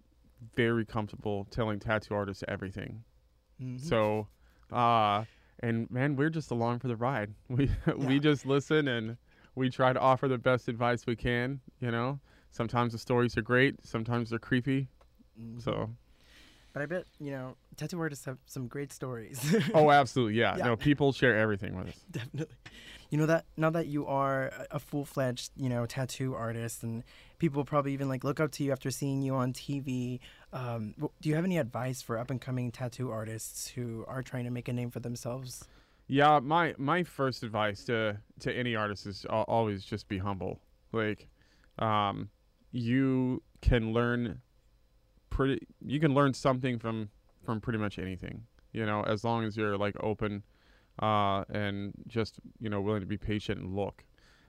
very 0.55 0.85
comfortable 0.85 1.45
telling 1.51 1.79
tattoo 1.79 2.13
artists 2.13 2.43
everything. 2.47 3.03
Mhm. 3.61 3.79
So, 3.79 4.27
uh, 4.71 5.25
and 5.59 5.89
man, 5.89 6.15
we're 6.15 6.29
just 6.29 6.51
along 6.51 6.79
for 6.79 6.87
the 6.87 6.95
ride. 6.95 7.33
We 7.49 7.69
we 7.97 8.19
just 8.19 8.45
listen 8.45 8.87
and 8.87 9.17
we 9.55 9.69
try 9.69 9.93
to 9.93 9.99
offer 9.99 10.27
the 10.27 10.37
best 10.37 10.67
advice 10.67 11.05
we 11.05 11.15
can. 11.15 11.61
You 11.79 11.91
know, 11.91 12.19
sometimes 12.51 12.91
the 12.93 12.99
stories 12.99 13.37
are 13.37 13.41
great, 13.41 13.85
sometimes 13.85 14.29
they're 14.29 14.39
creepy. 14.39 14.89
Mhm. 15.39 15.61
So, 15.61 15.89
But 16.73 16.81
I 16.81 16.85
bet, 16.87 17.05
you 17.21 17.31
know, 17.31 17.55
tattoo 17.77 17.99
artists 18.01 18.25
have 18.25 18.37
some 18.45 18.67
great 18.67 18.91
stories. 18.91 19.39
oh, 19.73 19.91
absolutely, 19.91 20.35
yeah. 20.39 20.55
Yeah. 20.57 20.65
No, 20.65 20.75
people 20.75 21.13
share 21.13 21.37
everything 21.37 21.73
with 21.77 21.87
us. 21.87 21.99
Definitely. 22.11 22.55
You 23.11 23.17
know 23.19 23.25
that 23.27 23.45
now 23.55 23.69
that 23.69 23.87
you 23.87 24.05
are 24.07 24.47
a- 24.47 24.67
a 24.71 24.79
full-fledged, 24.79 25.51
you 25.55 25.69
know, 25.69 25.85
tattoo 25.85 26.33
artist 26.35 26.83
and 26.83 27.03
people 27.37 27.63
probably 27.65 27.93
even 27.93 28.09
like 28.09 28.23
look 28.23 28.39
up 28.39 28.51
to 28.53 28.63
you 28.63 28.71
after 28.71 28.91
seeing 28.91 29.21
you 29.21 29.35
on 29.35 29.53
TV, 29.53 30.19
um, 30.53 30.93
do 31.21 31.29
you 31.29 31.35
have 31.35 31.45
any 31.45 31.57
advice 31.57 32.01
for 32.01 32.17
up 32.17 32.29
and 32.29 32.39
coming 32.41 32.71
tattoo 32.71 33.11
artists 33.11 33.67
who 33.67 34.05
are 34.07 34.21
trying 34.21 34.45
to 34.45 34.51
make 34.51 34.67
a 34.67 34.73
name 34.73 34.89
for 34.89 34.99
themselves? 34.99 35.65
Yeah, 36.07 36.39
my 36.39 36.75
my 36.77 37.03
first 37.03 37.43
advice 37.43 37.83
to 37.85 38.17
to 38.41 38.53
any 38.53 38.75
artist 38.75 39.07
is 39.07 39.25
always 39.29 39.83
just 39.83 40.07
be 40.07 40.17
humble. 40.19 40.59
Like, 40.91 41.27
um, 41.79 42.29
you 42.71 43.41
can 43.61 43.91
learn 43.91 44.41
pretty. 45.29 45.65
You 45.81 45.99
can 45.99 46.13
learn 46.13 46.33
something 46.33 46.77
from 46.77 47.09
from 47.43 47.59
pretty 47.59 47.79
much 47.79 47.97
anything. 47.97 48.43
You 48.71 48.85
know, 48.85 49.01
as 49.03 49.23
long 49.23 49.45
as 49.45 49.57
you're 49.57 49.77
like 49.77 49.95
open, 49.99 50.43
uh, 51.01 51.43
and 51.49 51.93
just 52.07 52.39
you 52.59 52.69
know 52.69 52.81
willing 52.81 53.01
to 53.01 53.07
be 53.07 53.17
patient 53.17 53.61
and 53.61 53.75
look. 53.75 54.03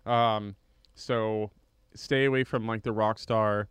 Um, 0.04 0.56
so 0.94 1.50
stay 1.96 2.24
away 2.26 2.44
from 2.44 2.66
like 2.66 2.82
the 2.82 2.92
rock 2.92 3.18
star, 3.18 3.68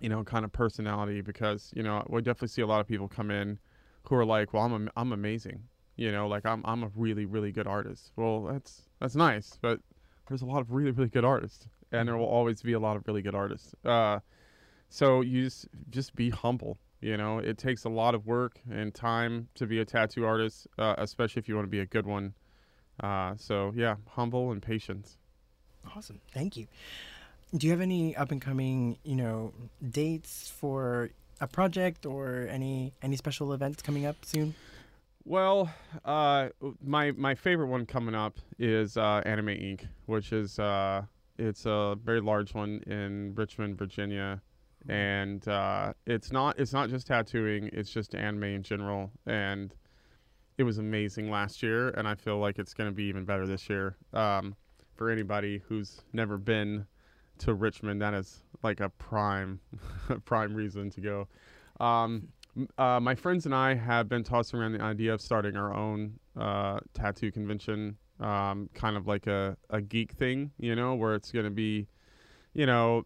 you 0.00 0.08
know, 0.08 0.24
kind 0.24 0.44
of 0.44 0.52
personality 0.52 1.20
because 1.20 1.72
you 1.74 1.82
know 1.82 2.04
we 2.08 2.20
definitely 2.22 2.48
see 2.48 2.62
a 2.62 2.66
lot 2.66 2.80
of 2.80 2.86
people 2.88 3.08
come 3.08 3.30
in 3.30 3.58
who 4.04 4.14
are 4.16 4.24
like, 4.24 4.52
well, 4.52 4.64
I'm 4.64 4.74
am- 4.74 4.90
I'm 4.96 5.12
amazing 5.12 5.64
you 5.96 6.10
know 6.10 6.26
like 6.26 6.44
i'm 6.44 6.60
i'm 6.64 6.82
a 6.82 6.90
really 6.96 7.24
really 7.24 7.52
good 7.52 7.66
artist. 7.66 8.10
Well 8.16 8.42
that's 8.44 8.82
that's 9.00 9.14
nice 9.14 9.58
but 9.60 9.80
there's 10.28 10.42
a 10.42 10.46
lot 10.46 10.60
of 10.60 10.72
really 10.72 10.90
really 10.90 11.08
good 11.08 11.24
artists 11.24 11.68
and 11.92 12.08
there 12.08 12.16
will 12.16 12.26
always 12.26 12.62
be 12.62 12.72
a 12.72 12.80
lot 12.80 12.96
of 12.96 13.06
really 13.06 13.22
good 13.22 13.34
artists. 13.34 13.74
Uh 13.84 14.20
so 14.88 15.20
you 15.20 15.44
just 15.44 15.68
just 15.90 16.14
be 16.14 16.30
humble 16.30 16.78
you 17.00 17.18
know? 17.18 17.38
It 17.38 17.58
takes 17.58 17.84
a 17.84 17.90
lot 17.90 18.14
of 18.14 18.24
work 18.26 18.60
and 18.70 18.94
time 18.94 19.48
to 19.56 19.66
be 19.66 19.78
a 19.80 19.84
tattoo 19.84 20.24
artist 20.24 20.66
uh, 20.78 20.94
especially 20.98 21.40
if 21.40 21.48
you 21.48 21.54
want 21.54 21.66
to 21.66 21.70
be 21.70 21.80
a 21.80 21.86
good 21.86 22.06
one. 22.06 22.34
Uh 23.00 23.34
so 23.36 23.72
yeah 23.76 23.96
humble 24.10 24.50
and 24.52 24.60
patience. 24.62 25.16
Awesome. 25.94 26.20
Thank 26.32 26.56
you. 26.56 26.66
Do 27.56 27.68
you 27.68 27.72
have 27.72 27.80
any 27.80 28.16
up 28.16 28.32
and 28.32 28.42
coming, 28.42 28.98
you 29.04 29.14
know, 29.14 29.52
dates 29.90 30.48
for 30.48 31.10
a 31.40 31.46
project 31.46 32.04
or 32.04 32.48
any 32.50 32.92
any 33.00 33.16
special 33.16 33.52
events 33.52 33.80
coming 33.80 34.06
up 34.06 34.16
soon? 34.24 34.54
Well, 35.24 35.70
uh, 36.04 36.48
my 36.82 37.12
my 37.12 37.36
favorite 37.36 37.68
one 37.68 37.86
coming 37.86 38.14
up 38.14 38.38
is 38.58 38.96
uh, 38.96 39.22
Anime 39.24 39.46
Inc., 39.46 39.86
which 40.06 40.32
is 40.32 40.58
uh, 40.58 41.02
it's 41.38 41.64
a 41.64 41.96
very 42.02 42.20
large 42.20 42.54
one 42.54 42.80
in 42.88 43.34
Richmond, 43.36 43.78
Virginia, 43.78 44.42
and 44.88 45.46
uh, 45.46 45.92
it's 46.06 46.32
not 46.32 46.58
it's 46.58 46.72
not 46.72 46.90
just 46.90 47.06
tattooing; 47.06 47.70
it's 47.72 47.90
just 47.90 48.16
anime 48.16 48.44
in 48.44 48.62
general. 48.64 49.12
And 49.26 49.72
it 50.58 50.64
was 50.64 50.78
amazing 50.78 51.30
last 51.30 51.62
year, 51.62 51.90
and 51.90 52.08
I 52.08 52.16
feel 52.16 52.38
like 52.38 52.58
it's 52.58 52.74
going 52.74 52.90
to 52.90 52.94
be 52.94 53.04
even 53.04 53.24
better 53.24 53.46
this 53.46 53.70
year. 53.70 53.96
Um, 54.12 54.56
for 54.96 55.10
anybody 55.10 55.60
who's 55.68 56.02
never 56.12 56.38
been 56.38 56.86
to 57.38 57.54
Richmond, 57.54 58.00
that 58.02 58.14
is 58.14 58.42
like 58.62 58.80
a 58.80 58.88
prime 58.88 59.60
prime 60.24 60.54
reason 60.54 60.90
to 60.90 61.00
go. 61.00 61.28
Um, 61.80 62.28
uh, 62.78 63.00
my 63.00 63.14
friends 63.14 63.46
and 63.46 63.54
I 63.54 63.74
have 63.74 64.08
been 64.08 64.22
tossing 64.22 64.60
around 64.60 64.72
the 64.72 64.82
idea 64.82 65.12
of 65.12 65.20
starting 65.20 65.56
our 65.56 65.74
own 65.74 66.18
uh, 66.38 66.78
tattoo 66.92 67.32
convention, 67.32 67.96
um, 68.20 68.70
kind 68.74 68.96
of 68.96 69.06
like 69.06 69.26
a, 69.26 69.56
a 69.70 69.80
geek 69.80 70.12
thing, 70.12 70.52
you 70.58 70.76
know, 70.76 70.94
where 70.94 71.14
it's 71.14 71.32
going 71.32 71.46
to 71.46 71.50
be, 71.50 71.88
you 72.52 72.66
know, 72.66 73.02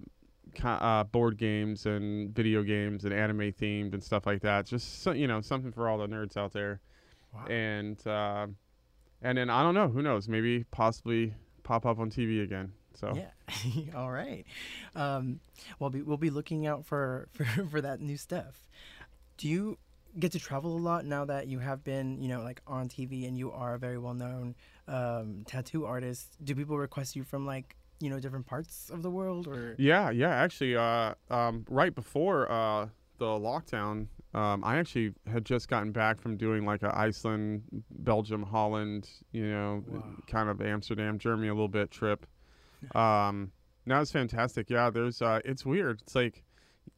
uh, 0.62 1.04
board 1.04 1.38
games 1.38 1.86
and 1.86 2.34
video 2.34 2.62
games 2.62 3.04
and 3.04 3.14
anime 3.14 3.52
themed 3.52 3.94
and 3.94 4.02
stuff 4.02 4.26
like 4.26 4.42
that. 4.42 4.66
Just 4.66 5.02
so, 5.02 5.12
you 5.12 5.26
know, 5.26 5.40
something 5.40 5.72
for 5.72 5.88
all 5.88 5.98
the 5.98 6.06
nerds 6.06 6.36
out 6.36 6.52
there. 6.52 6.80
Wow. 7.34 7.46
And 7.46 8.06
uh, 8.06 8.46
and 9.22 9.38
then 9.38 9.50
I 9.50 9.62
don't 9.62 9.74
know, 9.74 9.88
who 9.88 10.02
knows? 10.02 10.28
Maybe 10.28 10.64
possibly 10.70 11.34
pop 11.62 11.86
up 11.86 11.98
on 11.98 12.10
TV 12.10 12.42
again. 12.42 12.72
So 12.98 13.14
Yeah. 13.14 13.92
All 13.96 14.10
right. 14.10 14.44
Um, 14.94 15.40
we'll 15.78 15.90
be 15.90 16.02
we'll 16.02 16.16
be 16.16 16.30
looking 16.30 16.66
out 16.66 16.84
for, 16.84 17.28
for 17.32 17.44
for 17.70 17.80
that 17.80 18.00
new 18.00 18.16
stuff. 18.16 18.68
Do 19.36 19.48
you 19.48 19.78
get 20.18 20.32
to 20.32 20.38
travel 20.38 20.76
a 20.76 20.80
lot 20.80 21.04
now 21.04 21.24
that 21.26 21.46
you 21.46 21.60
have 21.60 21.84
been, 21.84 22.20
you 22.20 22.28
know, 22.28 22.42
like 22.42 22.60
on 22.66 22.88
TV 22.88 23.28
and 23.28 23.38
you 23.38 23.52
are 23.52 23.74
a 23.74 23.78
very 23.78 23.98
well 23.98 24.14
known 24.14 24.54
um, 24.88 25.44
tattoo 25.46 25.84
artist? 25.84 26.36
Do 26.42 26.54
people 26.54 26.76
request 26.78 27.14
you 27.14 27.22
from 27.24 27.46
like 27.46 27.76
you 28.00 28.10
know 28.10 28.18
different 28.18 28.46
parts 28.46 28.90
of 28.90 29.02
the 29.02 29.10
world 29.10 29.46
or? 29.46 29.76
Yeah, 29.78 30.10
yeah. 30.10 30.30
Actually, 30.30 30.76
uh, 30.76 31.14
um, 31.30 31.64
right 31.68 31.94
before 31.94 32.50
uh, 32.50 32.88
the 33.18 33.26
lockdown, 33.26 34.06
um, 34.34 34.64
I 34.64 34.78
actually 34.78 35.14
had 35.30 35.44
just 35.44 35.68
gotten 35.68 35.92
back 35.92 36.20
from 36.20 36.36
doing 36.36 36.64
like 36.64 36.82
a 36.82 36.96
Iceland, 36.96 37.62
Belgium, 37.90 38.42
Holland, 38.42 39.08
you 39.32 39.46
know, 39.48 39.84
Wow. 39.86 40.02
kind 40.26 40.48
of 40.48 40.60
Amsterdam, 40.60 41.18
Germany 41.18 41.48
a 41.48 41.54
little 41.54 41.68
bit 41.68 41.90
trip. 41.92 42.26
Um, 42.94 43.52
that 43.86 43.98
was 43.98 44.12
fantastic. 44.12 44.70
Yeah, 44.70 44.90
there's. 44.90 45.22
Uh, 45.22 45.40
it's 45.44 45.64
weird. 45.64 46.00
It's 46.02 46.14
like 46.14 46.44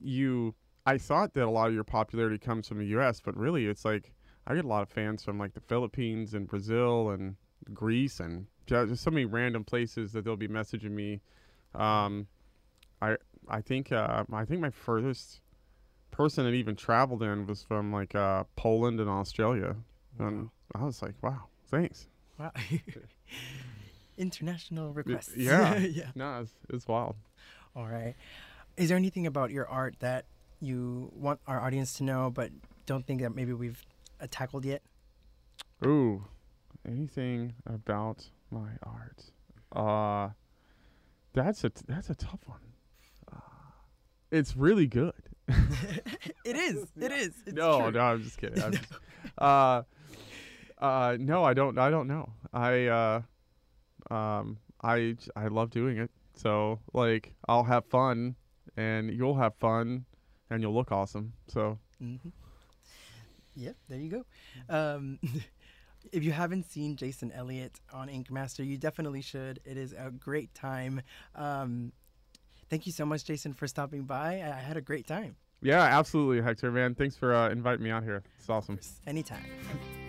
you. 0.00 0.54
I 0.87 0.99
thought 0.99 1.34
that 1.34 1.44
a 1.44 1.50
lot 1.50 1.68
of 1.68 1.75
your 1.75 1.84
popularity 1.84 2.38
comes 2.38 2.66
from 2.66 2.78
the 2.78 2.87
U.S., 2.87 3.20
but 3.20 3.37
really, 3.37 3.66
it's 3.66 3.84
like 3.84 4.12
I 4.46 4.54
get 4.54 4.64
a 4.64 4.68
lot 4.68 4.82
of 4.82 4.88
fans 4.88 5.25
from 5.25 5.38
like 5.38 5.54
the 5.54 5.60
Philippines 5.60 6.34
and 6.34 6.49
Brazil 6.49 7.10
and 7.10 7.37
Greece 7.72 8.20
and 8.20 8.46
just 8.66 9.02
so 9.02 9.10
many 9.10 9.25
random 9.25 9.64
places 9.64 10.12
that 10.12 10.25
they'll 10.25 10.37
be 10.37 10.49
messaging 10.49 10.92
me. 10.92 11.20
Um, 11.75 12.26
I 13.02 13.16
I 13.49 13.60
think 13.60 13.92
uh, 13.92 14.25
I 14.32 14.44
think 14.44 14.60
my 14.60 14.70
furthest 14.70 15.40
person 16.10 16.44
that 16.44 16.52
even 16.52 16.76
traveled 16.76 17.22
in 17.22 17.46
was 17.46 17.62
from 17.62 17.92
like 17.92 18.14
uh, 18.14 18.44
Poland 18.56 19.00
and 19.00 19.08
Australia, 19.08 19.76
and 20.18 20.50
I 20.75 20.84
was 20.84 21.02
like, 21.02 21.14
wow, 21.22 21.44
thanks. 21.68 22.08
Wow. 22.38 22.52
international 24.21 24.93
requests. 24.93 25.37
yeah. 25.37 25.79
yeah. 25.79 26.11
No, 26.15 26.43
it's, 26.43 26.53
it's 26.69 26.87
wild. 26.87 27.17
All 27.75 27.87
right. 27.87 28.15
Is 28.77 28.89
there 28.89 28.97
anything 28.97 29.27
about 29.27 29.50
your 29.50 29.67
art 29.67 29.97
that 30.00 30.27
you 30.61 31.11
want 31.15 31.41
our 31.47 31.61
audience 31.61 31.95
to 31.95 32.05
know, 32.05 32.31
but 32.31 32.50
don't 32.87 33.07
think 33.07 33.23
that 33.23 33.35
maybe 33.35 33.53
we've 33.53 33.83
uh, 34.21 34.27
tackled 34.31 34.65
yet? 34.65 34.83
Ooh, 35.85 36.25
anything 36.87 37.55
about 37.67 38.27
my 38.50 38.71
art? 38.83 39.33
Uh, 39.73 40.31
that's 41.33 41.65
a 41.65 41.73
that's 41.87 42.11
a 42.11 42.15
tough 42.15 42.41
one. 42.47 42.61
Uh, 43.33 43.39
it's 44.31 44.57
really 44.57 44.87
good. 44.87 45.15
it 46.45 46.57
is. 46.57 46.87
It 47.00 47.12
is. 47.12 47.35
It's 47.47 47.57
no, 47.57 47.81
true. 47.81 47.93
no, 47.93 48.00
I'm 48.00 48.23
just 48.23 48.39
kidding. 48.39 48.62
I'm 48.62 48.73
just, 48.73 48.93
uh, 49.39 49.83
uh, 50.79 51.17
no, 51.19 51.45
I 51.45 51.55
don't. 51.55 51.79
I 51.79 51.91
don't 51.91 52.09
know. 52.09 52.31
I 52.53 52.87
uh, 52.87 53.23
um, 54.11 54.59
I 54.83 55.17
I 55.37 55.49
love 55.49 55.71
doing 55.71 55.99
it. 55.99 56.11
So 56.35 56.81
like, 56.93 57.35
I'll 57.49 57.64
have 57.64 57.85
fun, 57.87 58.37
and 58.76 59.11
you'll 59.11 59.37
have 59.37 59.55
fun, 59.57 60.05
and 60.49 60.62
you'll 60.62 60.75
look 60.75 60.93
awesome. 60.93 61.33
So 61.49 61.79
Mm-hmm. 62.02 62.29
Yep, 63.57 63.76
there 63.88 63.99
you 63.99 64.09
go. 64.09 64.25
Um, 64.75 65.19
if 66.12 66.25
you 66.25 66.33
haven't 66.33 66.64
seen 66.71 66.97
Jason 66.97 67.31
Elliott 67.33 67.81
on 67.93 68.09
Ink 68.09 68.31
Master, 68.31 68.62
you 68.62 68.79
definitely 68.79 69.23
should. 69.23 69.61
It 69.64 69.76
is 69.76 69.93
a 69.93 70.11
great 70.11 70.55
time. 70.55 71.02
Um, 71.35 71.93
thank 72.71 72.87
you 72.87 72.93
so 72.93 73.05
much, 73.05 73.25
Jason, 73.25 73.52
for 73.52 73.67
stopping 73.67 74.05
by. 74.05 74.40
I, 74.40 74.57
I 74.59 74.61
had 74.61 74.76
a 74.76 74.81
great 74.81 75.07
time. 75.07 75.37
yeah, 75.61 75.83
absolutely, 75.83 76.40
Hector. 76.40 76.71
Man, 76.71 76.95
thanks 76.95 77.17
for 77.17 77.35
uh, 77.35 77.50
inviting 77.50 77.85
me 77.85 77.90
out 77.90 78.05
here. 78.05 78.23
It's 78.38 78.49
awesome. 78.49 78.79
Anytime. 79.07 79.45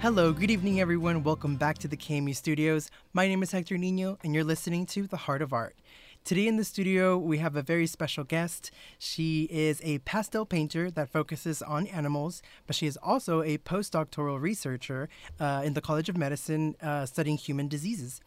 Hello, 0.00 0.32
good 0.32 0.48
evening, 0.48 0.80
everyone. 0.80 1.24
Welcome 1.24 1.56
back 1.56 1.76
to 1.78 1.88
the 1.88 1.96
KAMU 1.96 2.36
studios. 2.36 2.88
My 3.12 3.26
name 3.26 3.42
is 3.42 3.50
Hector 3.50 3.76
Nino, 3.76 4.16
and 4.22 4.32
you're 4.32 4.44
listening 4.44 4.86
to 4.86 5.08
The 5.08 5.16
Heart 5.16 5.42
of 5.42 5.52
Art. 5.52 5.74
Today 6.22 6.46
in 6.46 6.56
the 6.56 6.62
studio, 6.62 7.18
we 7.18 7.38
have 7.38 7.56
a 7.56 7.62
very 7.62 7.88
special 7.88 8.22
guest. 8.22 8.70
She 9.00 9.48
is 9.50 9.80
a 9.82 9.98
pastel 9.98 10.46
painter 10.46 10.88
that 10.92 11.08
focuses 11.08 11.62
on 11.62 11.88
animals, 11.88 12.42
but 12.64 12.76
she 12.76 12.86
is 12.86 12.96
also 13.02 13.42
a 13.42 13.58
postdoctoral 13.58 14.40
researcher 14.40 15.08
uh, 15.40 15.62
in 15.64 15.74
the 15.74 15.80
College 15.80 16.08
of 16.08 16.16
Medicine 16.16 16.76
uh, 16.80 17.04
studying 17.04 17.36
human 17.36 17.66
diseases. 17.66 18.20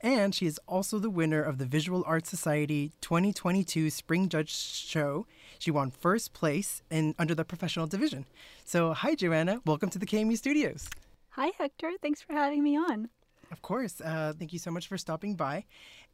And 0.00 0.34
she 0.34 0.46
is 0.46 0.58
also 0.66 0.98
the 0.98 1.10
winner 1.10 1.42
of 1.42 1.58
the 1.58 1.66
Visual 1.66 2.02
Arts 2.06 2.30
Society 2.30 2.92
2022 3.02 3.90
Spring 3.90 4.30
Judge 4.30 4.54
Show. 4.54 5.26
She 5.58 5.70
won 5.70 5.90
first 5.90 6.32
place 6.32 6.80
in 6.90 7.14
under 7.18 7.34
the 7.34 7.44
professional 7.44 7.86
division. 7.86 8.24
So, 8.64 8.94
hi, 8.94 9.14
Joana. 9.14 9.60
Welcome 9.66 9.90
to 9.90 9.98
the 9.98 10.06
KAMU 10.06 10.38
studios. 10.38 10.88
Hi, 11.38 11.52
Hector. 11.56 11.92
Thanks 12.02 12.20
for 12.20 12.32
having 12.32 12.64
me 12.64 12.76
on. 12.76 13.10
Of 13.52 13.62
course. 13.62 14.00
Uh, 14.00 14.32
thank 14.36 14.52
you 14.52 14.58
so 14.58 14.72
much 14.72 14.88
for 14.88 14.98
stopping 14.98 15.36
by. 15.36 15.66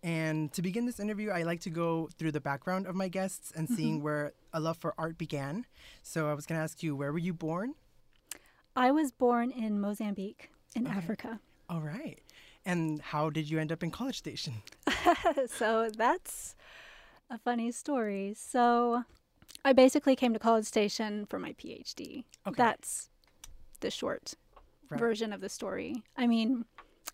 And 0.02 0.52
to 0.52 0.60
begin 0.60 0.84
this 0.84 1.00
interview, 1.00 1.30
I 1.30 1.44
like 1.44 1.60
to 1.60 1.70
go 1.70 2.10
through 2.18 2.32
the 2.32 2.42
background 2.42 2.86
of 2.86 2.94
my 2.94 3.08
guests 3.08 3.50
and 3.56 3.66
seeing 3.66 4.02
where 4.02 4.34
a 4.52 4.60
love 4.60 4.76
for 4.76 4.92
art 4.98 5.16
began. 5.16 5.64
So 6.02 6.28
I 6.28 6.34
was 6.34 6.44
going 6.44 6.58
to 6.58 6.62
ask 6.62 6.82
you, 6.82 6.94
where 6.94 7.10
were 7.10 7.18
you 7.18 7.32
born? 7.32 7.72
I 8.76 8.90
was 8.90 9.12
born 9.12 9.50
in 9.50 9.80
Mozambique, 9.80 10.50
in 10.76 10.86
Okay. 10.86 10.94
Africa. 10.94 11.40
All 11.70 11.80
right. 11.80 12.18
And 12.66 13.00
how 13.00 13.30
did 13.30 13.48
you 13.48 13.58
end 13.58 13.72
up 13.72 13.82
in 13.82 13.90
College 13.90 14.18
Station? 14.18 14.52
so 15.46 15.88
that's 15.96 16.54
a 17.30 17.38
funny 17.38 17.72
story. 17.72 18.34
So 18.36 19.04
I 19.64 19.72
basically 19.72 20.16
came 20.16 20.34
to 20.34 20.38
College 20.38 20.66
Station 20.66 21.24
for 21.24 21.38
my 21.38 21.54
PhD. 21.54 22.24
Okay. 22.46 22.56
That's 22.58 23.08
the 23.80 23.90
short 23.90 24.34
Right. 24.90 25.00
version 25.00 25.32
of 25.32 25.40
the 25.40 25.48
story. 25.48 26.02
I 26.16 26.26
mean, 26.26 26.64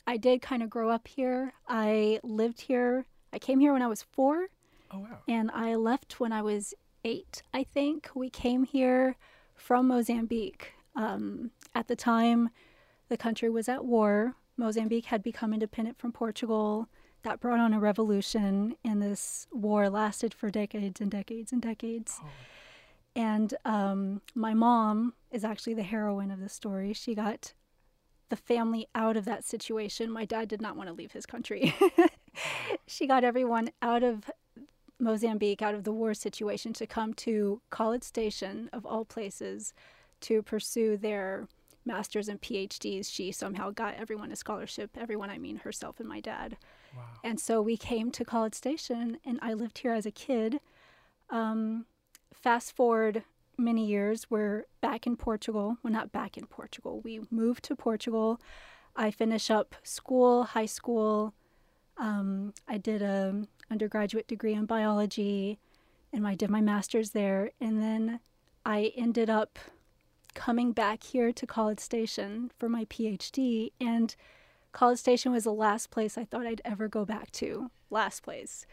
I 0.07 0.17
did 0.17 0.43
kind 0.43 0.63
of 0.63 0.71
grow 0.71 0.91
up 0.91 1.07
here. 1.07 1.53
I 1.69 2.21
lived 2.23 2.61
here. 2.61 3.07
I 3.33 3.39
came 3.39 3.61
here 3.61 3.73
when 3.73 3.83
I 3.83 3.87
was 3.87 4.03
four. 4.03 4.49
Oh, 4.93 4.99
wow. 4.99 5.19
and 5.29 5.53
I 5.53 5.77
left 5.77 6.19
when 6.19 6.33
I 6.33 6.43
was 6.43 6.75
eight, 7.05 7.43
I 7.55 7.63
think. 7.63 8.11
We 8.15 8.29
came 8.29 8.65
here 8.65 9.17
from 9.55 9.87
Mozambique. 9.87 10.73
Um, 10.97 11.53
at 11.77 11.87
the 11.87 11.95
time, 11.95 12.51
the 13.09 13.17
country 13.17 13.49
was 13.49 13.69
at 13.69 13.85
war. 13.85 14.35
Mozambique 14.57 15.07
had 15.07 15.23
become 15.23 15.53
independent 15.53 15.97
from 15.99 16.11
Portugal. 16.11 16.89
That 17.23 17.39
brought 17.39 17.61
on 17.61 17.73
a 17.73 17.79
revolution, 17.79 18.75
and 18.85 19.01
this 19.01 19.47
war 19.53 19.89
lasted 19.89 20.35
for 20.35 20.51
decades 20.51 21.01
and 21.01 21.11
decades 21.11 21.53
and 21.53 21.63
decades. 21.63 22.19
Oh. 22.23 22.29
And 23.15 23.55
um, 23.65 24.23
my 24.35 24.55
mom 24.55 25.15
is 25.31 25.45
actually 25.45 25.75
the 25.75 25.83
heroine 25.83 26.31
of 26.31 26.41
the 26.41 26.49
story. 26.49 26.93
She 26.95 27.15
got 27.15 27.53
the 28.31 28.37
family 28.37 28.89
out 28.95 29.17
of 29.17 29.25
that 29.27 29.45
situation. 29.45 30.11
My 30.11 30.25
dad 30.25 30.49
did 30.49 30.63
not 30.63 30.77
want 30.77 30.89
to 30.89 30.95
leave 30.95 31.13
his 31.13 31.27
country. 31.27 31.75
she 32.87 33.07
got 33.07 33.25
everyone 33.25 33.71
out 33.83 34.03
of 34.03 34.31
Mozambique, 34.99 35.63
out 35.63 35.75
of 35.75 35.85
the 35.85 35.93
war 35.93 36.15
situation, 36.15 36.73
to 36.75 36.87
come 36.87 37.13
to 37.15 37.61
College 37.71 38.03
Station, 38.03 38.71
of 38.73 38.87
all 38.87 39.05
places, 39.05 39.75
to 40.23 40.43
pursue 40.43 40.97
their 40.97 41.49
masters 41.85 42.29
and 42.29 42.41
PhDs. 42.41 43.13
She 43.13 43.33
somehow 43.33 43.71
got 43.71 43.97
everyone 43.97 44.31
a 44.31 44.37
scholarship. 44.37 44.91
Everyone, 44.97 45.31
I 45.31 45.39
mean 45.39 45.57
herself 45.57 45.99
and 45.99 46.09
my 46.09 46.21
dad. 46.21 46.57
Wow. 46.97 47.03
And 47.25 47.41
so 47.41 47.61
we 47.61 47.77
came 47.77 48.11
to 48.13 48.25
College 48.25 48.55
Station, 48.55 49.19
and 49.25 49.39
I 49.43 49.55
lived 49.55 49.79
here 49.79 49.93
as 49.93 50.07
a 50.07 50.11
kid. 50.11 50.61
Um, 51.31 51.87
fast 52.33 52.75
forward 52.75 53.25
many 53.61 53.87
years, 53.87 54.27
we're 54.31 54.65
back 54.81 55.07
in 55.07 55.17
Portugal. 55.17 55.77
Well, 55.83 55.93
not 55.93 56.13
back 56.13 56.37
in 56.37 56.47
Portugal. 56.47 57.01
We 57.03 57.21
moved 57.31 57.65
to 57.65 57.77
Portugal. 57.77 58.41
I 58.97 59.11
finish 59.11 59.51
up 59.51 59.77
school, 59.83 60.45
high 60.45 60.67
school. 60.67 61.35
Um, 61.97 62.55
I 62.67 62.79
did 62.79 63.03
a 63.03 63.45
undergraduate 63.71 64.27
degree 64.27 64.55
in 64.55 64.67
biology, 64.67 65.59
and 66.13 66.27
I 66.27 66.35
did 66.35 66.51
my 66.51 66.61
master's 66.61 67.11
there. 67.11 67.51
And 67.61 67.81
then 67.81 68.21
I 68.65 68.93
ended 68.97 69.31
up 69.31 69.59
coming 70.35 70.73
back 70.73 71.03
here 71.03 71.33
to 71.33 71.47
College 71.47 71.81
Station 71.81 72.51
for 72.59 72.69
my 72.69 72.85
PhD, 72.87 73.73
and 73.81 74.15
College 74.73 74.99
Station 74.99 75.33
was 75.33 75.45
the 75.45 75.53
last 75.53 75.91
place 75.91 76.17
I 76.17 76.25
thought 76.25 76.47
I'd 76.47 76.63
ever 76.65 76.89
go 76.89 77.05
back 77.05 77.31
to. 77.33 77.71
Last 77.91 78.23
place. 78.23 78.67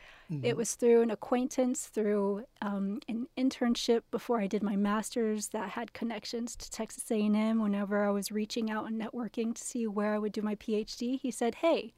It 0.44 0.58
was 0.58 0.76
through 0.76 1.02
an 1.04 1.12
acquaintance, 1.12 1.88
through 1.88 2.46
um, 2.62 3.00
an 3.08 3.28
internship 3.38 4.02
before 4.12 4.42
I 4.42 4.48
did 4.48 4.62
my 4.62 4.76
master's 4.76 5.50
that 5.50 5.70
had 5.70 5.94
connections 5.94 6.56
to 6.58 6.70
Texas 6.70 7.10
A&M. 7.10 7.62
Whenever 7.62 8.04
I 8.04 8.10
was 8.10 8.32
reaching 8.32 8.70
out 8.70 8.88
and 8.88 9.00
networking 9.02 9.56
to 9.56 9.64
see 9.64 9.88
where 9.88 10.14
I 10.14 10.18
would 10.18 10.34
do 10.34 10.42
my 10.42 10.56
PhD, 10.56 11.20
he 11.20 11.32
said, 11.32 11.56
"Hey, 11.56 11.94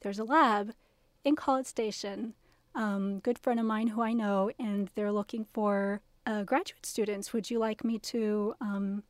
there's 0.00 0.18
a 0.18 0.24
lab 0.24 0.74
in 1.24 1.36
College 1.36 1.66
Station. 1.66 2.34
Um, 2.74 3.20
good 3.20 3.38
friend 3.38 3.58
of 3.58 3.64
mine 3.66 3.88
who 3.88 4.02
I 4.02 4.12
know, 4.12 4.50
and 4.58 4.90
they're 4.94 5.12
looking 5.12 5.46
for 5.54 6.02
uh, 6.26 6.42
graduate 6.42 6.84
students. 6.84 7.32
Would 7.32 7.50
you 7.50 7.58
like 7.58 7.82
me 7.82 7.98
to 8.00 8.54
um, 8.60 9.04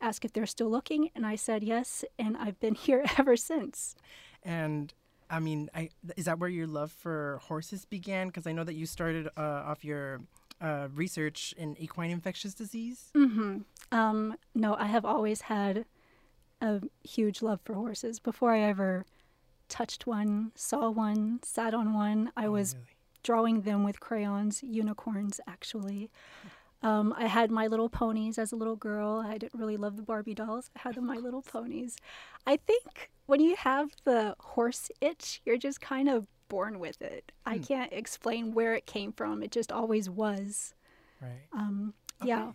ask 0.00 0.24
if 0.24 0.32
they're 0.32 0.46
still 0.46 0.70
looking?" 0.70 1.10
And 1.14 1.26
I 1.26 1.36
said 1.36 1.62
yes, 1.62 2.06
and 2.18 2.38
I've 2.38 2.58
been 2.58 2.74
here 2.86 3.04
ever 3.18 3.36
since. 3.36 3.96
And 4.42 4.94
I 5.32 5.40
mean, 5.40 5.70
I, 5.74 5.88
is 6.16 6.26
that 6.26 6.38
where 6.38 6.48
your 6.50 6.66
love 6.66 6.92
for 6.92 7.40
horses 7.44 7.84
began? 7.86 8.26
Because 8.28 8.46
I 8.46 8.52
know 8.52 8.64
that 8.64 8.74
you 8.74 8.84
started 8.86 9.28
uh, 9.36 9.40
off 9.40 9.82
your 9.84 10.20
uh, 10.60 10.88
research 10.94 11.54
in 11.56 11.74
equine 11.78 12.10
infectious 12.10 12.54
disease. 12.54 13.10
hmm 13.14 13.58
Um, 13.90 14.36
no, 14.54 14.74
I 14.76 14.86
have 14.86 15.04
always 15.04 15.42
had 15.42 15.86
a 16.60 16.82
huge 17.02 17.42
love 17.42 17.60
for 17.64 17.74
horses. 17.74 18.20
Before 18.20 18.52
I 18.52 18.60
ever 18.60 19.04
touched 19.68 20.06
one, 20.06 20.52
saw 20.54 20.90
one, 20.90 21.40
sat 21.42 21.72
on 21.74 21.94
one, 21.94 22.30
I 22.36 22.48
was 22.48 22.74
Oh, 22.74 22.76
really? 22.76 22.88
drawing 23.22 23.60
them 23.62 23.84
with 23.84 24.00
crayons, 24.00 24.62
unicorns 24.62 25.40
actually. 25.48 26.10
Um, 26.82 27.14
I 27.16 27.26
had 27.26 27.50
My 27.50 27.66
Little 27.68 27.88
Ponies 27.88 28.38
as 28.38 28.52
a 28.52 28.56
little 28.56 28.76
girl. 28.76 29.22
I 29.24 29.38
didn't 29.38 29.58
really 29.58 29.76
love 29.76 29.96
the 29.96 30.02
Barbie 30.02 30.34
dolls. 30.34 30.70
I 30.76 30.80
had 30.80 30.94
the 30.96 31.00
My 31.00 31.16
Little 31.16 31.42
Ponies. 31.52 31.96
I 32.46 32.56
think 32.56 33.10
when 33.26 33.40
you 33.40 33.54
have 33.56 33.90
the 34.04 34.34
horse 34.40 34.90
itch, 35.00 35.40
you're 35.44 35.56
just 35.58 35.80
kind 35.80 36.08
of 36.08 36.26
born 36.48 36.78
with 36.80 37.00
it. 37.00 37.32
I 37.46 37.56
Hmm. 37.56 37.62
can't 37.62 37.92
explain 37.92 38.52
where 38.52 38.74
it 38.74 38.84
came 38.86 39.12
from. 39.12 39.42
It 39.42 39.50
just 39.52 39.70
always 39.72 40.10
was. 40.10 40.74
right. 41.20 41.46
Um, 41.52 41.94
Yeah. 42.24 42.52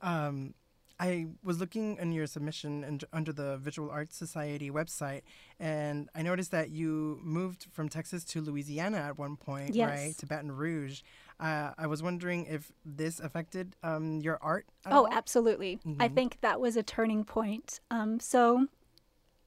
Um, 0.00 0.54
I 1.00 1.26
was 1.42 1.58
looking 1.58 1.96
in 1.96 2.12
your 2.12 2.26
submission 2.28 2.84
and 2.84 3.04
under 3.12 3.32
the 3.32 3.56
Visual 3.56 3.90
Arts 3.90 4.16
Society 4.16 4.70
website, 4.70 5.22
and 5.58 6.08
I 6.14 6.22
noticed 6.22 6.52
that 6.52 6.70
you 6.70 7.18
moved 7.22 7.66
from 7.72 7.88
Texas 7.88 8.22
to 8.26 8.40
Louisiana 8.40 8.98
at 8.98 9.18
one 9.18 9.36
point, 9.36 9.70
right, 9.70 9.74
Yes. 9.74 10.16
to 10.18 10.26
Baton 10.26 10.52
Rouge. 10.52 11.02
Uh, 11.40 11.72
I 11.76 11.86
was 11.86 12.02
wondering 12.02 12.46
if 12.46 12.72
this 12.84 13.18
affected 13.20 13.76
um, 13.82 14.20
your 14.20 14.38
art. 14.42 14.66
Oh, 14.86 15.06
all? 15.06 15.08
absolutely. 15.12 15.80
I 15.98 16.08
Mhm. 16.08 16.14
think 16.14 16.38
that 16.40 16.60
was 16.60 16.76
a 16.76 16.82
turning 16.82 17.24
point. 17.24 17.80
Um, 17.90 18.20
so, 18.20 18.68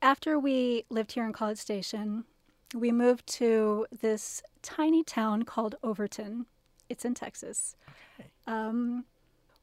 after 0.02 0.38
we 0.38 0.86
lived 0.90 1.14
here 1.14 1.26
in 1.26 1.34
College 1.34 1.58
Station, 1.58 2.26
we 2.74 2.92
moved 2.92 3.26
to 3.28 3.88
this 3.92 4.44
tiny 4.62 5.04
town 5.04 5.44
called 5.44 5.76
Overton. 5.84 6.46
It's 6.90 7.06
in 7.06 7.14
Texas. 7.14 7.76
Okay. 8.20 8.30
Um, 8.48 9.06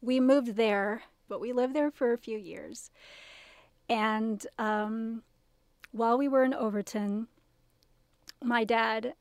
we 0.00 0.18
moved 0.20 0.56
there, 0.56 1.02
but 1.28 1.40
we 1.40 1.52
lived 1.52 1.74
there 1.74 1.90
for 1.90 2.12
a 2.12 2.18
few 2.18 2.38
years. 2.38 2.90
And 3.88 4.46
um, 4.58 5.22
while 5.92 6.16
we 6.16 6.28
were 6.28 6.44
in 6.44 6.54
Overton, 6.54 7.28
my 8.42 8.64
dad 8.64 9.14